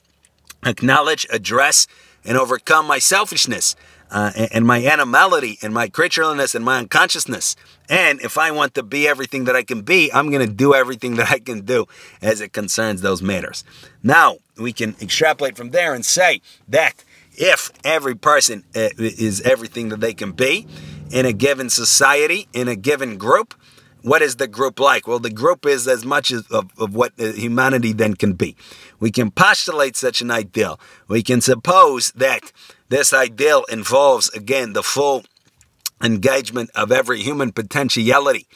acknowledge, 0.65 1.27
address, 1.31 1.89
and 2.25 2.39
overcome 2.39 2.87
my 2.87 3.01
selfishness 3.01 3.75
uh, 4.13 4.31
and, 4.53 4.67
my 4.67 4.85
animality 4.85 5.59
and 5.63 5.73
my 5.73 5.89
creatureliness 5.89 6.55
and 6.55 6.65
my 6.65 6.79
unconsciousness. 6.79 7.57
And 7.89 8.21
if 8.21 8.39
I 8.39 8.51
want 8.51 8.75
to 8.75 8.83
be 8.83 9.09
everything 9.09 9.45
that 9.45 9.57
I 9.57 9.63
can 9.63 9.81
be, 9.83 10.13
I'm 10.13 10.31
going 10.31 10.47
to 10.47 10.53
do 10.53 10.75
everything 10.75 11.17
that 11.17 11.31
I 11.31 11.39
can 11.39 11.63
do 11.63 11.87
as 12.21 12.41
it 12.41 12.53
concerns 12.53 13.01
those 13.01 13.23
matters. 13.23 13.65
Now, 14.03 14.37
we 14.57 14.73
can 14.73 14.95
extrapolate 15.01 15.57
from 15.57 15.71
there 15.71 15.95
and 15.95 16.05
say 16.05 16.43
that 16.69 17.05
if 17.33 17.71
every 17.85 18.15
person 18.15 18.65
uh, 18.77 18.91
is 18.99 19.41
everything 19.41 19.89
that 19.89 20.01
they 20.01 20.13
can 20.13 20.33
be 20.33 20.67
in 21.11 21.25
a 21.27 21.33
given 21.33 21.71
society, 21.71 22.49
in 22.53 22.69
a 22.69 22.77
given 22.77 23.17
group, 23.17 23.55
what 24.03 24.21
is 24.21 24.37
the 24.37 24.49
group 24.49 24.81
like? 24.81 25.07
Well, 25.07 25.21
the 25.21 25.31
group 25.31 25.65
is 25.65 25.87
as 25.87 26.05
much 26.05 26.31
as 26.31 26.47
of, 26.49 26.71
of 26.79 26.95
what 26.95 27.13
uh, 27.19 27.33
humanity 27.33 27.93
then 27.93 28.15
can 28.15 28.35
be. 28.35 28.57
We 28.99 29.11
can 29.11 29.31
postulate 29.31 29.97
such 29.97 30.21
an 30.21 30.31
ideal. 30.31 30.79
We 31.09 31.23
can 31.23 31.41
suppose 31.41 32.13
that 32.13 32.53
this 32.93 33.15
ideal 33.15 33.65
involves, 33.71 34.29
again, 34.31 34.75
the 34.75 34.83
full 34.83 35.25
engagement 36.03 36.69
of 36.75 36.93
every 36.93 37.23
human 37.23 37.51
potentiality. 37.51 38.47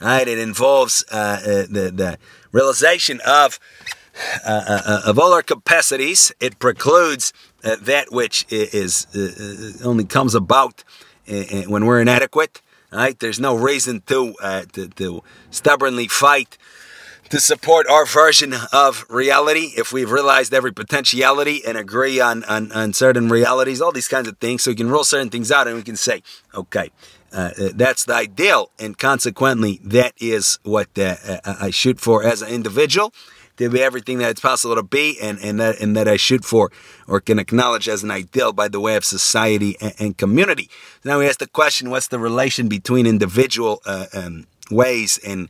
Right? 0.00 0.28
It 0.28 0.38
involves 0.38 1.02
uh, 1.10 1.16
uh, 1.16 1.38
the, 1.70 1.90
the 1.94 2.18
realization 2.52 3.20
of 3.26 3.58
uh, 4.46 4.50
uh, 4.50 4.82
uh 4.86 5.00
of 5.06 5.18
all 5.18 5.32
our 5.32 5.42
capacities. 5.42 6.30
It 6.40 6.58
precludes 6.58 7.32
uh, 7.64 7.76
that 7.82 8.12
which 8.12 8.46
is 8.50 9.06
only 9.82 10.04
comes 10.04 10.34
about 10.34 10.84
when 11.26 11.86
we're 11.86 12.00
inadequate. 12.00 12.60
Right? 12.92 13.18
There's 13.18 13.40
no 13.40 13.54
reason 13.56 14.02
to, 14.06 14.34
to, 14.72 14.88
to 14.88 15.22
stubbornly 15.50 16.08
fight 16.08 16.58
to 17.30 17.40
support 17.40 17.86
our 17.88 18.06
version 18.06 18.54
of 18.72 19.04
reality 19.08 19.72
if 19.76 19.92
we've 19.92 20.10
realized 20.10 20.54
every 20.54 20.72
potentiality 20.72 21.62
and 21.66 21.76
agree 21.76 22.20
on, 22.20 22.44
on, 22.44 22.70
on, 22.72 22.92
certain 22.92 23.28
realities, 23.28 23.80
all 23.80 23.92
these 23.92 24.08
kinds 24.08 24.28
of 24.28 24.38
things. 24.38 24.62
So 24.62 24.70
we 24.70 24.76
can 24.76 24.90
rule 24.90 25.04
certain 25.04 25.30
things 25.30 25.50
out 25.50 25.66
and 25.66 25.76
we 25.76 25.82
can 25.82 25.96
say, 25.96 26.22
okay, 26.54 26.90
uh, 27.32 27.50
uh 27.58 27.68
that's 27.74 28.04
the 28.04 28.14
ideal. 28.14 28.70
And 28.78 28.96
consequently, 28.96 29.80
that 29.84 30.14
is 30.18 30.58
what 30.62 30.88
uh, 30.98 31.16
uh, 31.26 31.56
I 31.60 31.70
shoot 31.70 32.00
for 32.00 32.24
as 32.24 32.42
an 32.42 32.48
individual 32.48 33.12
to 33.56 33.70
be 33.70 33.82
everything 33.82 34.18
that 34.18 34.30
it's 34.30 34.40
possible 34.40 34.74
to 34.74 34.82
be 34.82 35.18
and, 35.20 35.38
and, 35.38 35.58
that, 35.58 35.80
and 35.80 35.96
that 35.96 36.06
I 36.06 36.16
shoot 36.16 36.44
for 36.44 36.70
or 37.08 37.20
can 37.20 37.38
acknowledge 37.38 37.88
as 37.88 38.02
an 38.02 38.10
ideal 38.10 38.52
by 38.52 38.68
the 38.68 38.80
way 38.80 38.96
of 38.96 39.04
society 39.04 39.76
and, 39.80 39.94
and 39.98 40.18
community. 40.18 40.68
Now 41.04 41.18
we 41.18 41.26
ask 41.26 41.38
the 41.38 41.46
question, 41.46 41.90
what's 41.90 42.08
the 42.08 42.18
relation 42.18 42.68
between 42.68 43.06
individual 43.06 43.80
uh, 43.86 44.06
um, 44.12 44.46
ways 44.70 45.18
and 45.26 45.48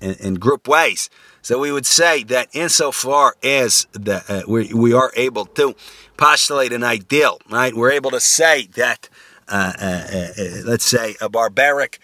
in, 0.00 0.14
in 0.14 0.34
group 0.34 0.68
ways. 0.68 1.10
So 1.42 1.58
we 1.58 1.70
would 1.70 1.86
say 1.86 2.24
that 2.24 2.48
insofar 2.52 3.36
as 3.42 3.86
the, 3.92 4.24
uh, 4.28 4.42
we, 4.48 4.72
we 4.74 4.92
are 4.92 5.12
able 5.14 5.46
to 5.46 5.74
postulate 6.16 6.72
an 6.72 6.82
ideal, 6.82 7.38
right? 7.50 7.74
We're 7.74 7.92
able 7.92 8.10
to 8.10 8.20
say 8.20 8.66
that, 8.74 9.08
uh, 9.48 9.72
uh, 9.80 9.84
uh 9.84 10.44
let's 10.64 10.84
say, 10.84 11.14
a 11.20 11.28
barbaric 11.28 12.00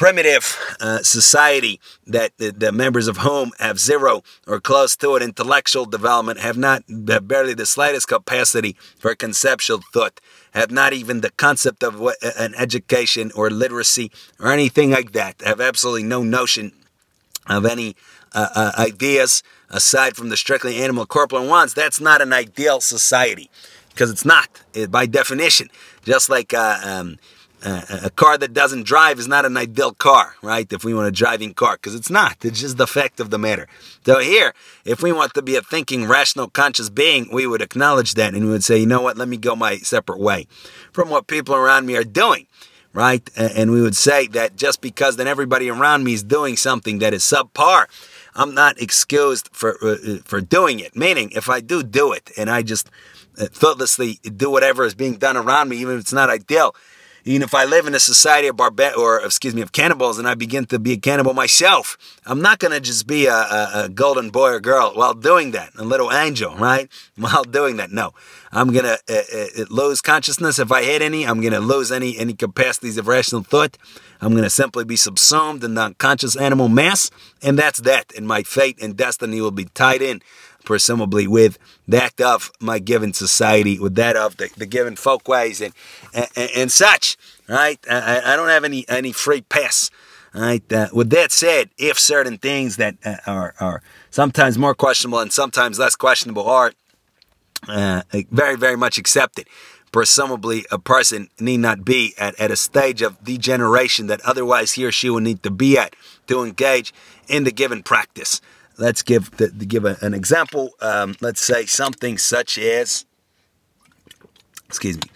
primitive 0.00 0.58
uh, 0.80 1.02
society 1.02 1.78
that 2.06 2.32
the, 2.38 2.50
the, 2.50 2.72
members 2.72 3.06
of 3.06 3.18
whom 3.18 3.52
have 3.58 3.78
zero 3.78 4.22
or 4.46 4.58
close 4.58 4.96
to 4.96 5.14
it 5.14 5.22
intellectual 5.22 5.84
development, 5.84 6.40
have 6.40 6.56
not 6.56 6.82
have 7.08 7.28
barely 7.28 7.52
the 7.52 7.66
slightest 7.66 8.08
capacity 8.08 8.74
for 8.98 9.14
conceptual 9.14 9.80
thought, 9.92 10.18
have 10.52 10.70
not 10.70 10.94
even 10.94 11.20
the 11.20 11.30
concept 11.30 11.82
of 11.82 12.00
what, 12.00 12.16
an 12.38 12.54
education 12.54 13.30
or 13.34 13.50
literacy 13.50 14.10
or 14.38 14.50
anything 14.50 14.90
like 14.90 15.12
that, 15.12 15.42
have 15.42 15.60
absolutely 15.60 16.04
no 16.04 16.22
notion 16.22 16.72
of 17.56 17.66
any 17.66 17.96
uh, 18.32 18.48
uh, 18.54 18.72
ideas 18.78 19.42
aside 19.68 20.16
from 20.16 20.28
the 20.28 20.36
strictly 20.36 20.76
animal 20.76 21.06
corporeal 21.06 21.48
ones. 21.48 21.74
That's 21.74 22.00
not 22.00 22.22
an 22.22 22.32
ideal 22.32 22.80
society 22.80 23.50
because 23.90 24.10
it's 24.10 24.24
not 24.24 24.62
it, 24.72 24.90
by 24.90 25.06
definition. 25.06 25.68
Just 26.04 26.30
like 26.30 26.54
uh, 26.54 26.78
um, 26.82 27.18
a 27.62 28.10
car 28.10 28.38
that 28.38 28.54
doesn't 28.54 28.84
drive 28.84 29.18
is 29.18 29.28
not 29.28 29.44
an 29.44 29.56
ideal 29.56 29.92
car, 29.92 30.34
right? 30.42 30.70
If 30.72 30.84
we 30.84 30.94
want 30.94 31.08
a 31.08 31.12
driving 31.12 31.52
car, 31.52 31.76
because 31.76 31.94
it's 31.94 32.10
not. 32.10 32.42
It's 32.42 32.60
just 32.60 32.78
the 32.78 32.86
fact 32.86 33.20
of 33.20 33.30
the 33.30 33.38
matter. 33.38 33.68
So 34.06 34.18
here, 34.18 34.54
if 34.84 35.02
we 35.02 35.12
want 35.12 35.34
to 35.34 35.42
be 35.42 35.56
a 35.56 35.62
thinking, 35.62 36.06
rational, 36.06 36.48
conscious 36.48 36.88
being, 36.88 37.28
we 37.32 37.46
would 37.46 37.60
acknowledge 37.60 38.14
that 38.14 38.34
and 38.34 38.44
we 38.44 38.50
would 38.50 38.64
say, 38.64 38.78
you 38.78 38.86
know 38.86 39.02
what? 39.02 39.18
Let 39.18 39.28
me 39.28 39.36
go 39.36 39.54
my 39.54 39.76
separate 39.78 40.20
way 40.20 40.46
from 40.92 41.10
what 41.10 41.26
people 41.26 41.54
around 41.54 41.86
me 41.86 41.96
are 41.96 42.04
doing, 42.04 42.46
right? 42.92 43.28
And 43.36 43.70
we 43.70 43.82
would 43.82 43.96
say 43.96 44.26
that 44.28 44.56
just 44.56 44.80
because 44.80 45.16
then 45.16 45.26
everybody 45.26 45.68
around 45.70 46.04
me 46.04 46.14
is 46.14 46.22
doing 46.22 46.56
something 46.56 46.98
that 46.98 47.14
is 47.14 47.22
subpar, 47.22 47.86
I'm 48.34 48.54
not 48.54 48.80
excused 48.80 49.48
for 49.52 49.76
uh, 49.82 49.96
uh 50.06 50.18
for 50.24 50.40
doing 50.40 50.80
it. 50.80 50.96
Meaning, 50.96 51.30
if 51.32 51.48
I 51.48 51.60
do 51.60 51.82
do 51.82 52.12
it 52.12 52.30
and 52.36 52.48
I 52.48 52.62
just 52.62 52.90
uh, 53.38 53.46
thoughtlessly 53.46 54.18
do 54.22 54.50
whatever 54.50 54.84
is 54.84 54.94
being 54.94 55.16
done 55.16 55.36
around 55.36 55.68
me, 55.68 55.76
even 55.78 55.94
if 55.94 56.00
it's 56.00 56.12
not 56.12 56.30
ideal 56.30 56.74
even 57.24 57.42
if 57.42 57.54
I 57.54 57.64
live 57.64 57.86
in 57.86 57.94
a 57.94 58.00
society 58.00 58.48
of 58.48 58.56
barba- 58.56 58.94
or 58.94 59.20
excuse 59.20 59.54
me 59.54 59.62
of 59.62 59.72
cannibals 59.72 60.18
and 60.18 60.26
I 60.26 60.34
begin 60.34 60.66
to 60.66 60.78
be 60.78 60.92
a 60.92 60.96
cannibal 60.96 61.34
myself, 61.34 61.96
I'm 62.26 62.40
not 62.40 62.58
going 62.58 62.72
to 62.72 62.80
just 62.80 63.06
be 63.06 63.26
a, 63.26 63.34
a, 63.34 63.70
a, 63.74 63.88
golden 63.88 64.30
boy 64.30 64.50
or 64.50 64.60
girl 64.60 64.92
while 64.94 65.14
doing 65.14 65.50
that, 65.52 65.70
a 65.76 65.84
little 65.84 66.12
angel, 66.12 66.54
right? 66.56 66.88
While 67.16 67.44
doing 67.44 67.76
that, 67.76 67.90
no, 67.90 68.14
I'm 68.50 68.72
going 68.72 68.86
to 68.86 68.98
uh, 69.08 69.62
uh, 69.62 69.64
lose 69.68 70.00
consciousness 70.00 70.58
if 70.58 70.72
I 70.72 70.82
hit 70.82 71.02
any. 71.02 71.26
I'm 71.26 71.42
going 71.42 71.52
to 71.52 71.60
lose 71.60 71.92
any 71.92 72.16
any 72.16 72.32
capacities 72.32 72.96
of 72.96 73.08
rational 73.08 73.42
thought. 73.42 73.76
I'm 74.22 74.32
going 74.32 74.44
to 74.44 74.50
simply 74.50 74.84
be 74.84 74.96
subsumed 74.96 75.62
in 75.62 75.74
the 75.74 75.82
unconscious 75.82 76.34
animal 76.34 76.68
mass, 76.68 77.10
and 77.42 77.58
that's 77.58 77.80
that. 77.82 78.12
And 78.16 78.26
my 78.26 78.42
fate 78.42 78.78
and 78.82 78.96
destiny 78.96 79.40
will 79.40 79.50
be 79.50 79.66
tied 79.66 80.00
in 80.02 80.22
presumably 80.64 81.26
with 81.26 81.58
that 81.88 82.20
of 82.20 82.50
my 82.60 82.78
given 82.78 83.12
society, 83.12 83.78
with 83.78 83.94
that 83.96 84.16
of 84.16 84.36
the, 84.36 84.50
the 84.56 84.66
given 84.66 84.96
folkways 84.96 85.60
and, 85.60 85.72
and, 86.14 86.50
and 86.56 86.72
such, 86.72 87.16
right? 87.48 87.78
I, 87.90 88.20
I, 88.24 88.36
don't 88.36 88.48
have 88.48 88.64
any, 88.64 88.84
any 88.88 89.12
free 89.12 89.40
pass. 89.40 89.90
Right. 90.32 90.72
Uh, 90.72 90.86
with 90.92 91.10
that 91.10 91.32
said, 91.32 91.70
if 91.76 91.98
certain 91.98 92.38
things 92.38 92.76
that 92.76 92.94
uh, 93.04 93.16
are, 93.26 93.54
are 93.58 93.82
sometimes 94.10 94.56
more 94.56 94.76
questionable 94.76 95.18
and 95.18 95.32
sometimes 95.32 95.76
less 95.76 95.96
questionable 95.96 96.48
are 96.48 96.72
uh, 97.66 98.02
very, 98.30 98.56
very 98.56 98.76
much 98.76 98.96
accepted, 98.96 99.48
presumably 99.90 100.64
a 100.70 100.78
person 100.78 101.28
need 101.40 101.58
not 101.58 101.84
be 101.84 102.14
at, 102.16 102.38
at 102.38 102.50
a 102.50 102.56
stage 102.56 103.02
of 103.02 103.22
degeneration 103.24 104.06
that 104.06 104.20
otherwise 104.20 104.72
he 104.72 104.84
or 104.84 104.92
she 104.92 105.10
will 105.10 105.20
need 105.20 105.42
to 105.42 105.50
be 105.50 105.76
at 105.76 105.96
to 106.28 106.44
engage 106.44 106.94
in 107.28 107.44
the 107.44 107.52
given 107.52 107.82
practice. 107.82 108.40
Let's 108.80 109.02
give 109.02 109.30
the, 109.36 109.48
give 109.48 109.84
a, 109.84 109.98
an 110.00 110.14
example. 110.14 110.70
Um, 110.80 111.14
let's 111.20 111.40
say 111.40 111.66
something 111.66 112.16
such 112.16 112.56
as, 112.56 113.04
excuse 114.66 114.96
me, 114.96 115.10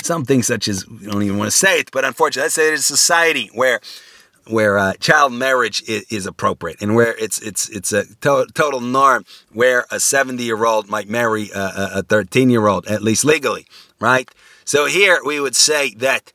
something 0.00 0.44
such 0.44 0.68
as 0.68 0.86
you 0.86 1.10
don't 1.10 1.22
even 1.22 1.36
want 1.36 1.50
to 1.50 1.56
say 1.56 1.80
it, 1.80 1.90
but 1.90 2.04
unfortunately, 2.04 2.44
let's 2.44 2.54
say 2.54 2.72
it's 2.72 2.82
a 2.82 2.96
society 2.96 3.50
where 3.52 3.80
where 4.46 4.78
uh, 4.78 4.94
child 4.94 5.32
marriage 5.32 5.82
is, 5.88 6.04
is, 6.10 6.26
appropriate 6.26 6.80
and 6.80 6.94
where 6.94 7.14
it's 7.18 7.40
it's 7.40 7.68
it's 7.68 7.92
a 7.92 8.04
to- 8.20 8.46
total 8.54 8.80
norm 8.80 9.24
where 9.52 9.86
a 9.90 10.00
70 10.00 10.42
year 10.42 10.64
old 10.64 10.88
might 10.88 11.08
marry 11.08 11.50
a 11.54 12.02
13 12.02 12.48
year 12.48 12.66
old 12.66 12.86
at 12.86 13.02
least 13.02 13.24
legally 13.24 13.66
right 14.00 14.28
so 14.64 14.86
here 14.86 15.20
we 15.24 15.40
would 15.40 15.54
say 15.54 15.94
that 15.94 16.32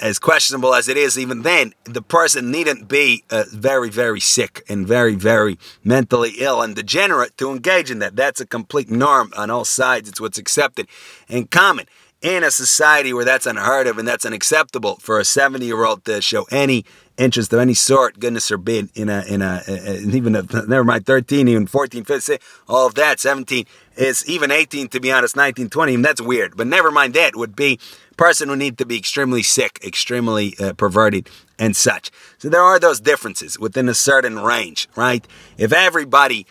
as 0.00 0.18
questionable 0.18 0.74
as 0.74 0.88
it 0.88 0.96
is, 0.96 1.18
even 1.18 1.42
then, 1.42 1.74
the 1.84 2.02
person 2.02 2.50
needn't 2.50 2.88
be 2.88 3.24
uh, 3.30 3.44
very, 3.52 3.90
very 3.90 4.20
sick 4.20 4.62
and 4.68 4.86
very, 4.86 5.14
very 5.14 5.58
mentally 5.84 6.34
ill 6.38 6.62
and 6.62 6.74
degenerate 6.74 7.36
to 7.38 7.50
engage 7.50 7.90
in 7.90 7.98
that. 7.98 8.16
That's 8.16 8.40
a 8.40 8.46
complete 8.46 8.90
norm 8.90 9.32
on 9.36 9.50
all 9.50 9.64
sides. 9.64 10.08
It's 10.08 10.20
what's 10.20 10.38
accepted 10.38 10.86
and 11.28 11.50
common. 11.50 11.86
In 12.20 12.42
a 12.42 12.50
society 12.50 13.12
where 13.12 13.24
that's 13.24 13.46
unheard 13.46 13.86
of 13.86 13.96
and 13.96 14.08
that's 14.08 14.26
unacceptable 14.26 14.96
for 14.96 15.20
a 15.20 15.24
70 15.24 15.64
year 15.64 15.84
old 15.84 16.04
to 16.06 16.20
show 16.20 16.46
any 16.50 16.84
interest 17.18 17.52
of 17.52 17.58
any 17.58 17.74
sort, 17.74 18.18
goodness 18.18 18.48
forbid, 18.48 18.88
in 18.94 19.08
a, 19.10 19.22
in 19.28 19.42
a, 19.42 19.62
even 20.08 20.34
a, 20.34 20.42
never 20.66 20.84
mind 20.84 21.04
13, 21.04 21.48
even 21.48 21.66
14, 21.66 22.04
15, 22.04 22.38
all 22.68 22.86
of 22.86 22.94
that, 22.94 23.20
17, 23.20 23.66
is 23.96 24.26
even 24.28 24.50
18, 24.50 24.88
to 24.88 25.00
be 25.00 25.12
honest, 25.12 25.36
19, 25.36 25.68
20, 25.68 25.96
that's 25.96 26.22
weird. 26.22 26.56
But 26.56 26.68
never 26.68 26.90
mind 26.90 27.14
that 27.14 27.36
would 27.36 27.56
be 27.56 27.78
person 28.16 28.48
would 28.50 28.58
need 28.58 28.78
to 28.78 28.86
be 28.86 28.96
extremely 28.96 29.42
sick, 29.42 29.80
extremely 29.84 30.54
uh, 30.60 30.72
perverted, 30.74 31.28
and 31.58 31.74
such. 31.74 32.10
So 32.38 32.48
there 32.48 32.62
are 32.62 32.78
those 32.78 33.00
differences 33.00 33.58
within 33.58 33.88
a 33.88 33.94
certain 33.94 34.38
range, 34.38 34.88
right? 34.96 35.26
If 35.56 35.72
everybody 35.72 36.46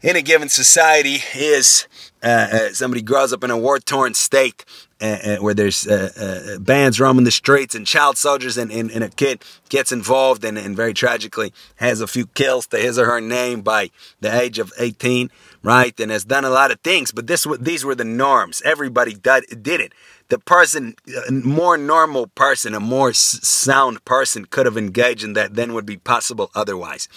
in 0.00 0.16
a 0.16 0.22
given 0.22 0.48
society 0.48 1.18
is 1.34 1.88
uh, 2.22 2.26
uh, 2.26 2.72
somebody 2.72 3.02
grows 3.02 3.32
up 3.32 3.44
in 3.44 3.50
a 3.50 3.58
war 3.58 3.78
torn 3.78 4.14
state 4.14 4.64
uh, 5.00 5.18
uh, 5.24 5.36
where 5.36 5.54
there's 5.54 5.86
uh, 5.86 6.10
uh, 6.54 6.58
bands 6.58 6.98
roaming 6.98 7.24
the 7.24 7.30
streets 7.30 7.74
and 7.74 7.86
child 7.86 8.18
soldiers, 8.18 8.56
and, 8.56 8.72
and, 8.72 8.90
and 8.90 9.04
a 9.04 9.08
kid 9.08 9.42
gets 9.68 9.92
involved 9.92 10.44
and, 10.44 10.58
and, 10.58 10.76
very 10.76 10.92
tragically 10.92 11.52
has 11.76 12.00
a 12.00 12.06
few 12.06 12.26
kills 12.26 12.66
to 12.66 12.78
his 12.78 12.98
or 12.98 13.06
her 13.06 13.20
name 13.20 13.60
by 13.60 13.90
the 14.20 14.40
age 14.40 14.58
of 14.58 14.72
18, 14.78 15.30
right? 15.62 15.98
And 16.00 16.10
has 16.10 16.24
done 16.24 16.44
a 16.44 16.50
lot 16.50 16.70
of 16.70 16.80
things, 16.80 17.12
but 17.12 17.26
this 17.26 17.46
these 17.60 17.84
were 17.84 17.94
the 17.94 18.04
norms. 18.04 18.60
Everybody 18.64 19.14
did, 19.14 19.62
did 19.62 19.80
it 19.80 19.92
the 20.28 20.38
person, 20.38 20.94
a 21.26 21.32
more 21.32 21.76
normal 21.76 22.26
person, 22.28 22.74
a 22.74 22.80
more 22.80 23.12
sound 23.12 24.04
person 24.04 24.44
could 24.44 24.66
have 24.66 24.76
engaged 24.76 25.24
in 25.24 25.32
that 25.32 25.54
than 25.54 25.72
would 25.72 25.86
be 25.86 25.96
possible 25.96 26.50
otherwise. 26.54 27.08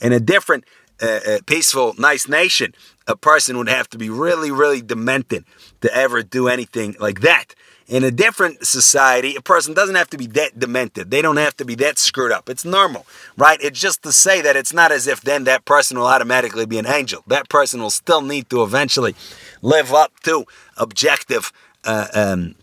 In 0.00 0.12
a 0.12 0.20
different, 0.20 0.64
uh, 1.04 1.38
peaceful, 1.46 1.94
nice 1.98 2.28
nation, 2.28 2.74
a 3.06 3.16
person 3.16 3.58
would 3.58 3.68
have 3.68 3.88
to 3.90 3.98
be 3.98 4.08
really, 4.08 4.50
really 4.50 4.80
demented 4.80 5.44
to 5.80 5.94
ever 5.94 6.22
do 6.22 6.48
anything 6.48 6.96
like 6.98 7.20
that. 7.20 7.54
In 7.86 8.02
a 8.02 8.10
different 8.10 8.66
society, 8.66 9.36
a 9.36 9.42
person 9.42 9.74
doesn't 9.74 9.94
have 9.94 10.08
to 10.08 10.16
be 10.16 10.26
that 10.28 10.58
demented. 10.58 11.10
They 11.10 11.20
don't 11.20 11.36
have 11.36 11.54
to 11.58 11.66
be 11.66 11.74
that 11.76 11.98
screwed 11.98 12.32
up. 12.32 12.48
It's 12.48 12.64
normal, 12.64 13.04
right? 13.36 13.58
It's 13.60 13.78
just 13.78 14.02
to 14.04 14.12
say 14.12 14.40
that 14.40 14.56
it's 14.56 14.72
not 14.72 14.90
as 14.90 15.06
if 15.06 15.20
then 15.20 15.44
that 15.44 15.66
person 15.66 15.98
will 15.98 16.06
automatically 16.06 16.64
be 16.64 16.78
an 16.78 16.86
angel. 16.86 17.22
That 17.26 17.50
person 17.50 17.82
will 17.82 17.90
still 17.90 18.22
need 18.22 18.48
to 18.48 18.62
eventually 18.62 19.14
live 19.60 19.92
up 19.92 20.18
to 20.20 20.46
objective 20.78 21.52
uh, 21.84 22.06
um, 22.14 22.54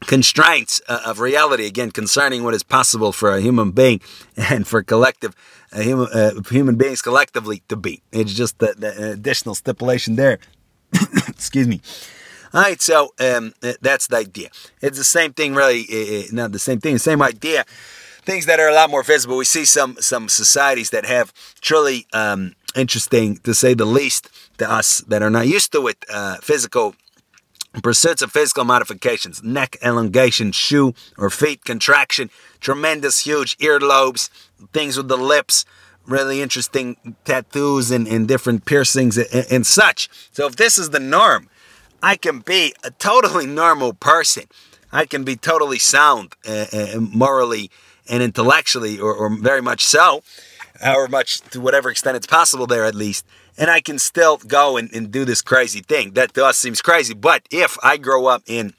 constraints 0.00 0.80
uh, 0.88 1.00
of 1.06 1.20
reality 1.20 1.66
again 1.66 1.90
concerning 1.90 2.42
what 2.42 2.54
is 2.54 2.62
possible 2.62 3.12
for 3.12 3.34
a 3.34 3.40
human 3.40 3.70
being 3.70 4.00
and 4.36 4.66
for 4.66 4.82
collective 4.82 5.34
human, 5.82 6.08
uh, 6.12 6.40
human 6.50 6.76
beings 6.76 7.02
collectively 7.02 7.62
to 7.68 7.76
be. 7.76 8.02
It's 8.12 8.32
just 8.32 8.58
the, 8.58 8.74
the 8.76 9.12
additional 9.12 9.54
stipulation 9.54 10.16
there. 10.16 10.38
Excuse 11.28 11.68
me. 11.68 11.80
All 12.54 12.62
right, 12.62 12.80
so 12.80 13.12
um, 13.20 13.52
uh, 13.62 13.74
that's 13.80 14.06
the 14.06 14.16
idea. 14.16 14.48
It's 14.80 14.98
the 14.98 15.04
same 15.04 15.32
thing, 15.32 15.54
really. 15.54 15.84
Uh, 15.92 16.20
uh, 16.20 16.22
not 16.32 16.52
the 16.52 16.58
same 16.58 16.80
thing, 16.80 16.94
the 16.94 16.98
same 17.00 17.20
idea. 17.20 17.64
Things 18.22 18.46
that 18.46 18.58
are 18.58 18.68
a 18.68 18.74
lot 18.74 18.90
more 18.90 19.02
visible. 19.02 19.36
We 19.36 19.44
see 19.44 19.64
some 19.64 19.96
some 20.00 20.28
societies 20.28 20.90
that 20.90 21.04
have 21.04 21.32
truly 21.60 22.06
um, 22.12 22.54
interesting, 22.74 23.36
to 23.38 23.54
say 23.54 23.74
the 23.74 23.84
least, 23.84 24.30
to 24.58 24.70
us 24.70 24.98
that 25.08 25.22
are 25.22 25.30
not 25.30 25.46
used 25.46 25.72
to 25.72 25.86
it, 25.88 26.04
uh, 26.12 26.36
physical 26.42 26.94
Pursuits 27.82 28.22
of 28.22 28.32
physical 28.32 28.64
modifications, 28.64 29.42
neck 29.42 29.76
elongation, 29.84 30.52
shoe 30.52 30.94
or 31.18 31.30
feet 31.30 31.64
contraction, 31.64 32.30
tremendous 32.60 33.20
huge 33.20 33.56
earlobes, 33.58 34.30
things 34.72 34.96
with 34.96 35.08
the 35.08 35.16
lips, 35.16 35.64
really 36.06 36.40
interesting 36.40 36.96
tattoos 37.24 37.90
and, 37.90 38.06
and 38.08 38.26
different 38.26 38.64
piercings 38.64 39.18
and, 39.18 39.46
and 39.50 39.66
such. 39.66 40.08
So 40.32 40.46
if 40.46 40.56
this 40.56 40.78
is 40.78 40.90
the 40.90 41.00
norm, 41.00 41.48
I 42.02 42.16
can 42.16 42.40
be 42.40 42.74
a 42.84 42.90
totally 42.90 43.46
normal 43.46 43.92
person. 43.92 44.44
I 44.92 45.06
can 45.06 45.24
be 45.24 45.36
totally 45.36 45.78
sound 45.78 46.34
uh, 46.48 46.66
uh, 46.72 47.00
morally 47.00 47.70
and 48.08 48.22
intellectually, 48.22 48.98
or, 49.00 49.12
or 49.12 49.36
very 49.36 49.60
much 49.60 49.84
so, 49.84 50.22
however 50.80 51.08
much 51.08 51.40
to 51.50 51.60
whatever 51.60 51.90
extent 51.90 52.16
it's 52.16 52.26
possible 52.26 52.66
there 52.66 52.84
at 52.84 52.94
least 52.94 53.24
and 53.58 53.70
I 53.70 53.80
can 53.80 53.98
still 53.98 54.36
go 54.36 54.76
and, 54.76 54.92
and 54.92 55.10
do 55.10 55.24
this 55.24 55.42
crazy 55.42 55.80
thing. 55.80 56.12
That 56.12 56.34
to 56.34 56.44
us 56.44 56.58
seems 56.58 56.82
crazy. 56.82 57.14
But 57.14 57.46
if 57.50 57.76
I 57.82 57.96
grow 57.96 58.26
up 58.26 58.42
in 58.46 58.74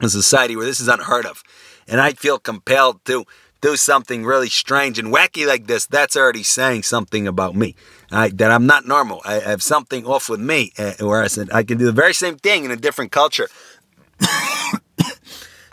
a 0.00 0.08
society 0.08 0.56
where 0.56 0.64
this 0.66 0.80
is 0.80 0.88
unheard 0.88 1.26
of, 1.26 1.42
and 1.86 2.00
I 2.00 2.12
feel 2.12 2.38
compelled 2.38 3.04
to 3.06 3.24
do 3.60 3.76
something 3.76 4.24
really 4.24 4.48
strange 4.48 4.98
and 4.98 5.12
wacky 5.12 5.46
like 5.46 5.66
this, 5.66 5.86
that's 5.86 6.16
already 6.16 6.42
saying 6.42 6.84
something 6.84 7.26
about 7.26 7.54
me. 7.54 7.74
that 8.10 8.50
I'm 8.50 8.66
not 8.66 8.86
normal. 8.86 9.20
I 9.24 9.34
have 9.40 9.62
something 9.62 10.06
off 10.06 10.28
with 10.28 10.40
me. 10.40 10.72
Uh, 10.78 10.92
whereas 11.00 11.38
I 11.38 11.62
can 11.64 11.78
do 11.78 11.84
the 11.84 11.92
very 11.92 12.14
same 12.14 12.36
thing 12.36 12.64
in 12.64 12.70
a 12.70 12.76
different 12.76 13.12
culture. 13.12 13.48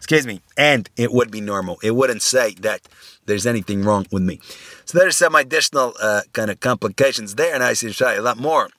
Excuse 0.06 0.28
me, 0.28 0.40
and 0.56 0.88
it 0.96 1.12
would 1.12 1.32
be 1.32 1.42
normal. 1.42 1.80
It 1.82 1.96
wouldn't 1.96 2.22
say 2.22 2.54
that 2.60 2.82
there's 3.26 3.48
anything 3.48 3.82
wrong 3.82 4.06
with 4.12 4.22
me. 4.22 4.40
So 4.86 5.00
there's 5.00 5.18
some 5.18 5.34
additional 5.34 5.96
uh, 6.00 6.22
kind 6.32 6.52
of 6.52 6.60
complications 6.60 7.34
there, 7.34 7.56
and 7.56 7.64
I 7.64 7.74
see 7.74 7.92
a 8.00 8.22
lot 8.22 8.38
more. 8.38 8.70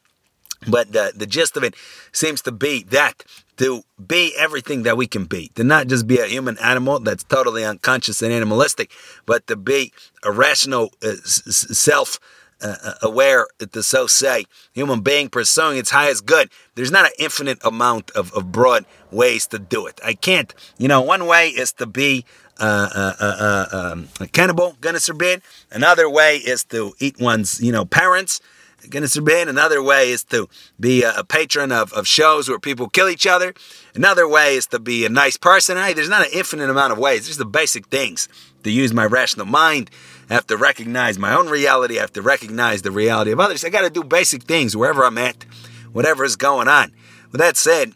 But 0.69 0.93
the, 0.93 1.13
the 1.17 1.27
gist 1.27 1.57
of 1.57 1.65
it 1.65 1.75
seems 2.13 2.43
to 2.43 2.53
be 2.53 2.85
that 2.91 3.25
to 3.57 3.83
be 4.07 4.35
everything 4.39 4.85
that 4.85 4.97
we 4.97 5.09
can 5.09 5.25
be, 5.25 5.49
to 5.57 5.65
not 5.65 5.89
just 5.89 6.07
be 6.07 6.19
a 6.19 6.27
human 6.27 6.59
animal 6.59 7.01
that's 7.01 7.25
totally 7.25 7.65
unconscious 7.65 8.23
and 8.23 8.33
animalistic, 8.33 8.93
but 9.25 9.49
to 9.49 9.57
be 9.57 9.93
a 10.23 10.31
rational, 10.31 10.93
uh, 11.03 11.15
self 11.25 12.21
uh, 12.63 12.95
aware, 13.03 13.47
to 13.59 13.83
so 13.83 14.07
say, 14.07 14.45
human 14.73 15.01
being 15.01 15.29
pursuing 15.29 15.79
its 15.79 15.91
highest 15.91 16.27
good. 16.27 16.51
There's 16.75 16.91
not 16.91 17.05
an 17.05 17.13
infinite 17.19 17.59
amount 17.65 18.11
of, 18.13 18.33
of 18.33 18.53
broad 18.53 18.87
ways 19.11 19.47
to 19.49 19.59
do 19.59 19.87
it. 19.87 20.01
I 20.05 20.15
can't, 20.15 20.55
you 20.79 20.89
know, 20.89 21.01
one 21.01 21.27
way 21.27 21.49
is 21.49 21.73
to 21.75 21.87
be 21.87 22.25
uh, 22.59 22.89
uh, 22.95 23.15
uh, 23.21 23.37
uh 23.39 23.77
um, 23.93 24.09
a 24.21 24.27
cannibal, 24.27 24.77
goodness 24.81 25.07
forbid. 25.07 25.43
Another 25.71 26.09
way 26.09 26.37
is 26.37 26.65
to 26.65 26.95
eat 26.99 27.21
one's, 27.21 27.61
you 27.61 27.73
know, 27.73 27.85
parents. 27.85 28.41
Goodness 28.89 29.15
forbid. 29.15 29.49
Another 29.49 29.83
way 29.83 30.11
is 30.11 30.23
to 30.25 30.49
be 30.79 31.03
a, 31.03 31.17
a, 31.17 31.25
patron 31.25 31.73
of, 31.73 31.93
of 31.93 32.07
shows 32.07 32.49
where 32.49 32.59
people 32.59 32.89
kill 32.89 33.09
each 33.09 33.27
other. 33.27 33.53
Another 33.95 34.29
way 34.29 34.55
is 34.55 34.67
to 34.69 34.79
be 34.79 35.05
a 35.05 35.09
nice 35.09 35.37
person. 35.37 35.77
Hey, 35.77 35.93
there's 35.93 36.09
not 36.09 36.27
an 36.27 36.33
infinite 36.33 36.71
amount 36.71 36.93
of 36.93 36.99
ways. 36.99 37.27
There's 37.27 37.37
the 37.37 37.45
basic 37.45 37.89
things. 37.89 38.29
To 38.63 38.71
use 38.71 38.93
my 38.93 39.05
rational 39.05 39.47
mind, 39.47 39.91
I 40.29 40.35
have 40.35 40.47
to 40.49 40.57
recognize 40.57 41.19
my 41.19 41.35
own 41.35 41.49
reality. 41.49 41.99
I 41.99 42.01
have 42.01 42.13
to 42.15 42.23
recognize 42.23 42.83
the 42.83 42.91
reality 42.91 43.31
of 43.31 43.41
others. 43.41 43.65
I 43.65 43.69
got 43.69 43.83
to 43.83 43.91
do 43.91 44.03
basic 44.03 44.43
things 44.43 44.77
wherever 44.77 45.05
I'm 45.05 45.19
at, 45.19 45.45
whatever 45.93 46.25
is 46.25 46.37
going 46.37 46.69
on. 46.69 46.93
With 47.31 47.41
that 47.41 47.57
said, 47.57 47.93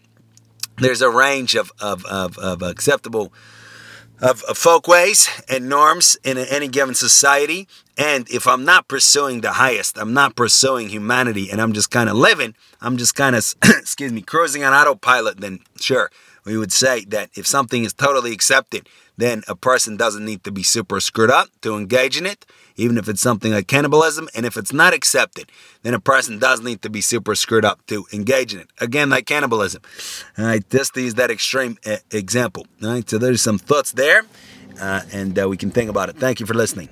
there's 0.78 1.02
a 1.02 1.10
range 1.10 1.54
of, 1.54 1.72
of, 1.80 2.04
of, 2.06 2.38
of 2.38 2.62
acceptable 2.62 3.32
of, 4.20 4.42
of 4.44 4.58
folkways 4.58 5.28
and 5.48 5.68
norms 5.68 6.16
in 6.22 6.36
any 6.36 6.68
given 6.68 6.94
society. 6.94 7.66
And 7.96 8.28
if 8.30 8.46
I'm 8.46 8.64
not 8.64 8.88
pursuing 8.88 9.40
the 9.40 9.52
highest, 9.52 9.98
I'm 9.98 10.12
not 10.12 10.36
pursuing 10.36 10.88
humanity, 10.88 11.50
and 11.50 11.60
I'm 11.60 11.72
just 11.72 11.90
kind 11.90 12.08
of 12.08 12.16
living, 12.16 12.54
I'm 12.80 12.96
just 12.96 13.14
kind 13.14 13.36
of, 13.36 13.54
excuse 13.64 14.12
me, 14.12 14.22
cruising 14.22 14.64
on 14.64 14.72
autopilot, 14.72 15.40
then 15.40 15.60
sure, 15.80 16.10
we 16.44 16.56
would 16.56 16.72
say 16.72 17.04
that 17.06 17.30
if 17.34 17.46
something 17.46 17.84
is 17.84 17.92
totally 17.92 18.32
accepted, 18.32 18.88
then 19.16 19.42
a 19.48 19.54
person 19.54 19.96
doesn't 19.96 20.24
need 20.24 20.42
to 20.44 20.50
be 20.50 20.62
super 20.62 20.98
screwed 21.00 21.30
up 21.30 21.48
to 21.60 21.76
engage 21.76 22.16
in 22.16 22.26
it, 22.26 22.46
even 22.76 22.96
if 22.96 23.08
it's 23.08 23.20
something 23.20 23.52
like 23.52 23.66
cannibalism. 23.66 24.28
And 24.34 24.46
if 24.46 24.56
it's 24.56 24.72
not 24.72 24.94
accepted, 24.94 25.50
then 25.82 25.94
a 25.94 26.00
person 26.00 26.38
does 26.38 26.62
need 26.62 26.80
to 26.82 26.90
be 26.90 27.00
super 27.00 27.34
screwed 27.34 27.64
up 27.64 27.84
to 27.86 28.06
engage 28.12 28.54
in 28.54 28.60
it. 28.60 28.68
Again, 28.80 29.10
like 29.10 29.26
cannibalism. 29.26 29.82
All 30.38 30.46
right, 30.46 30.68
this 30.70 30.90
is 30.96 31.14
that 31.14 31.30
extreme 31.30 31.76
uh, 31.84 31.96
example. 32.10 32.66
All 32.82 32.90
right, 32.90 33.08
so 33.08 33.18
there's 33.18 33.42
some 33.42 33.58
thoughts 33.58 33.92
there, 33.92 34.22
uh, 34.80 35.02
and 35.12 35.38
uh, 35.38 35.48
we 35.48 35.56
can 35.56 35.70
think 35.70 35.90
about 35.90 36.08
it. 36.08 36.16
Thank 36.16 36.40
you 36.40 36.46
for 36.46 36.54
listening. 36.54 36.88